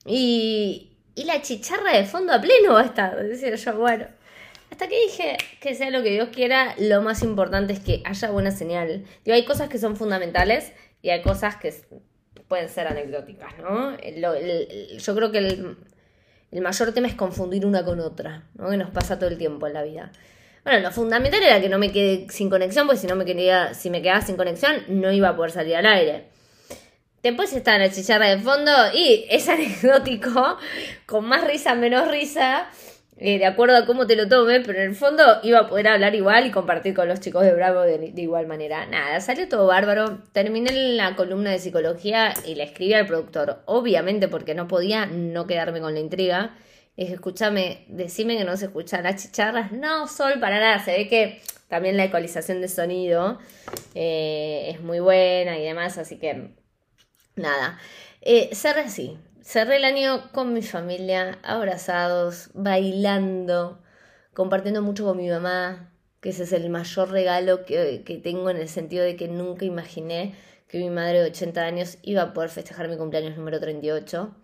y, 0.07 0.93
la 1.15 1.41
chicharra 1.41 1.93
de 1.93 2.05
fondo 2.05 2.33
a 2.33 2.41
pleno 2.41 2.73
va 2.73 2.81
a 2.81 2.85
estar. 2.85 3.23
Decía 3.23 3.55
yo, 3.55 3.77
bueno. 3.77 4.05
Hasta 4.71 4.87
que 4.87 4.99
dije 5.01 5.37
que 5.61 5.75
sea 5.75 5.89
lo 5.89 6.03
que 6.03 6.11
Dios 6.11 6.29
quiera, 6.29 6.75
lo 6.77 7.01
más 7.01 7.23
importante 7.23 7.73
es 7.73 7.79
que 7.79 8.01
haya 8.05 8.29
buena 8.29 8.51
señal. 8.51 9.05
Digo, 9.23 9.35
hay 9.35 9.45
cosas 9.45 9.69
que 9.69 9.79
son 9.79 9.95
fundamentales 9.95 10.73
y 11.01 11.09
hay 11.09 11.21
cosas 11.21 11.55
que 11.55 11.73
pueden 12.47 12.69
ser 12.69 12.87
anecdóticas, 12.87 13.57
¿no? 13.59 13.97
yo 13.97 15.15
creo 15.15 15.31
que 15.31 15.37
el, 15.37 16.61
mayor 16.61 16.93
tema 16.93 17.07
es 17.07 17.15
confundir 17.15 17.65
una 17.65 17.83
con 17.83 17.99
otra, 17.99 18.43
¿no? 18.55 18.69
Que 18.69 18.77
nos 18.77 18.89
pasa 18.89 19.17
todo 19.17 19.29
el 19.29 19.37
tiempo 19.37 19.67
en 19.67 19.73
la 19.73 19.83
vida. 19.83 20.11
Bueno, 20.63 20.81
lo 20.81 20.91
fundamental 20.91 21.41
era 21.41 21.61
que 21.61 21.69
no 21.69 21.77
me 21.77 21.91
quede 21.91 22.27
sin 22.29 22.49
conexión, 22.49 22.87
porque 22.87 22.99
si 22.99 23.07
no 23.07 23.15
me 23.15 23.25
quería, 23.25 23.73
si 23.73 23.89
me 23.89 24.01
quedaba 24.01 24.21
sin 24.21 24.35
conexión, 24.35 24.83
no 24.89 25.11
iba 25.11 25.29
a 25.29 25.35
poder 25.35 25.51
salir 25.51 25.75
al 25.75 25.85
aire. 25.85 26.25
Después 27.23 27.51
está 27.53 27.77
la 27.77 27.89
chicharra 27.91 28.27
de 28.27 28.37
fondo 28.39 28.71
y 28.93 29.25
es 29.29 29.49
anecdótico, 29.49 30.57
con 31.05 31.25
más 31.25 31.45
risa, 31.45 31.75
menos 31.75 32.09
risa. 32.09 32.69
eh, 33.19 33.39
de 33.39 33.45
acuerdo 33.45 33.75
a 33.75 33.85
cómo 33.87 34.05
te 34.05 34.15
lo 34.15 34.27
tome, 34.27 34.59
pero 34.61 34.79
en 34.79 34.89
el 34.89 34.95
fondo 34.95 35.23
iba 35.41 35.59
a 35.59 35.67
poder 35.67 35.87
hablar 35.87 36.13
igual 36.13 36.45
y 36.45 36.51
compartir 36.51 36.93
con 36.93 37.07
los 37.07 37.19
chicos 37.19 37.43
de 37.43 37.53
Bravo 37.53 37.81
de, 37.81 38.13
igual 38.15 38.45
manera. 38.45 38.85
Nada, 38.85 39.19
salió 39.21 39.49
todo 39.49 39.65
bárbaro. 39.67 40.19
Terminé 40.31 40.71
la 40.71 41.15
columna 41.15 41.49
de 41.51 41.59
psicología 41.59 42.33
y 42.45 42.55
la 42.55 42.63
escribí 42.65 42.93
al 42.93 43.07
productor, 43.07 43.63
obviamente 43.65 44.27
porque 44.27 44.53
no 44.53 44.67
podía 44.67 45.07
no 45.07 45.47
quedarme 45.47 45.81
con 45.81 45.93
la 45.95 45.99
intriga. 45.99 46.55
dije, 46.95 47.13
escúchame, 47.15 47.85
decime 47.87 48.37
que 48.37 48.43
no 48.43 48.55
se 48.57 48.65
escuchan 48.65 49.03
las 49.03 49.23
chicharras. 49.23 49.71
No, 49.71 50.07
Sol, 50.07 50.39
para 50.39 50.59
nada. 50.59 50.79
Se 50.79 50.91
ve 50.91 51.07
que 51.07 51.41
también 51.67 51.97
la 51.97 52.05
ecualización 52.05 52.61
de 52.61 52.67
sonido 52.67 53.39
eh, 53.95 54.69
es 54.71 54.81
muy 54.81 54.99
buena 54.99 55.57
y 55.57 55.63
demás, 55.63 55.97
así 55.97 56.17
que 56.19 56.51
nada. 57.37 57.79
Eh, 58.21 58.49
cerré 58.53 58.81
así, 58.81 59.17
Cerré 59.47 59.77
el 59.77 59.85
año 59.85 60.29
con 60.33 60.51
mi 60.51 60.61
familia, 60.61 61.39
abrazados, 61.41 62.49
bailando, 62.53 63.81
compartiendo 64.33 64.81
mucho 64.81 65.05
con 65.05 65.15
mi 65.15 65.29
mamá, 65.29 65.89
que 66.19 66.31
ese 66.31 66.43
es 66.43 66.51
el 66.51 66.69
mayor 66.69 67.11
regalo 67.11 67.63
que, 67.63 68.03
tengo 68.21 68.49
en 68.49 68.57
el 68.57 68.67
sentido 68.67 69.05
de 69.05 69.15
que 69.15 69.29
nunca 69.29 69.63
imaginé 69.63 70.35
que 70.67 70.79
mi 70.79 70.89
madre 70.89 71.21
de 71.21 71.29
80 71.29 71.61
años 71.61 71.97
iba 72.03 72.23
a 72.23 72.33
poder 72.33 72.49
festejar 72.49 72.89
mi 72.89 72.97
cumpleaños 72.97 73.37
número 73.37 73.61
38. 73.61 74.35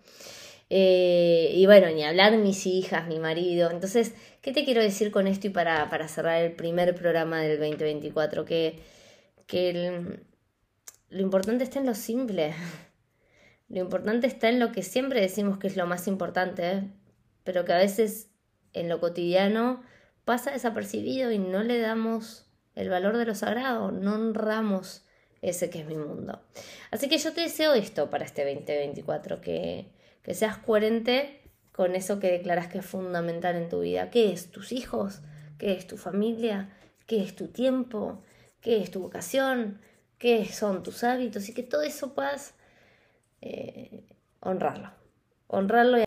Eh, 0.70 1.50
y 1.52 1.66
bueno, 1.66 1.90
ni 1.90 2.02
hablar 2.02 2.38
mis 2.38 2.64
hijas, 2.64 3.06
mi 3.06 3.18
marido. 3.18 3.70
Entonces, 3.70 4.14
¿qué 4.40 4.52
te 4.52 4.64
quiero 4.64 4.80
decir 4.80 5.10
con 5.10 5.26
esto 5.26 5.48
y 5.48 5.50
para, 5.50 5.90
para 5.90 6.08
cerrar 6.08 6.40
el 6.40 6.52
primer 6.52 6.94
programa 6.94 7.42
del 7.42 7.58
2024? 7.58 8.46
Que, 8.46 8.80
que 9.46 10.18
lo 11.14 11.22
importante 11.22 11.62
está 11.62 11.78
en 11.78 11.86
lo 11.86 11.94
simple. 11.94 12.54
Lo 13.68 13.80
importante 13.80 14.26
está 14.26 14.50
en 14.50 14.60
lo 14.60 14.72
que 14.72 14.82
siempre 14.82 15.22
decimos 15.22 15.58
que 15.58 15.66
es 15.68 15.76
lo 15.76 15.86
más 15.86 16.06
importante, 16.06 16.90
pero 17.44 17.64
que 17.64 17.72
a 17.72 17.78
veces 17.78 18.28
en 18.74 18.90
lo 18.90 19.00
cotidiano 19.00 19.82
pasa 20.26 20.50
desapercibido 20.50 21.32
y 21.32 21.38
no 21.38 21.62
le 21.62 21.78
damos 21.80 22.46
el 22.74 22.90
valor 22.90 23.16
de 23.16 23.24
lo 23.24 23.34
sagrado, 23.34 23.90
no 23.90 24.16
honramos 24.16 25.06
ese 25.40 25.70
que 25.70 25.80
es 25.80 25.86
mi 25.86 25.96
mundo. 25.96 26.42
Así 26.90 27.08
que 27.08 27.16
yo 27.16 27.32
te 27.32 27.40
deseo 27.40 27.72
esto 27.72 28.10
para 28.10 28.26
este 28.26 28.44
2024, 28.44 29.40
que, 29.40 29.90
que 30.22 30.34
seas 30.34 30.58
coherente 30.58 31.40
con 31.72 31.96
eso 31.96 32.20
que 32.20 32.30
declaras 32.30 32.68
que 32.68 32.78
es 32.78 32.86
fundamental 32.86 33.56
en 33.56 33.70
tu 33.70 33.80
vida. 33.80 34.10
¿Qué 34.10 34.30
es? 34.30 34.50
¿Tus 34.50 34.72
hijos? 34.72 35.22
¿Qué 35.58 35.72
es 35.72 35.86
tu 35.86 35.96
familia? 35.96 36.76
¿Qué 37.06 37.22
es 37.22 37.34
tu 37.34 37.48
tiempo? 37.48 38.22
¿Qué 38.60 38.82
es 38.82 38.90
tu 38.90 39.00
vocación? 39.00 39.80
¿Qué 40.24 40.46
son 40.46 40.82
tus 40.82 41.04
hábitos? 41.04 41.46
Y 41.50 41.52
que 41.52 41.62
todo 41.62 41.82
eso 41.82 42.14
puedas 42.14 42.54
eh, 43.42 44.06
honrarlo. 44.40 44.90
Honrarlo 45.48 45.98
y 45.98 46.02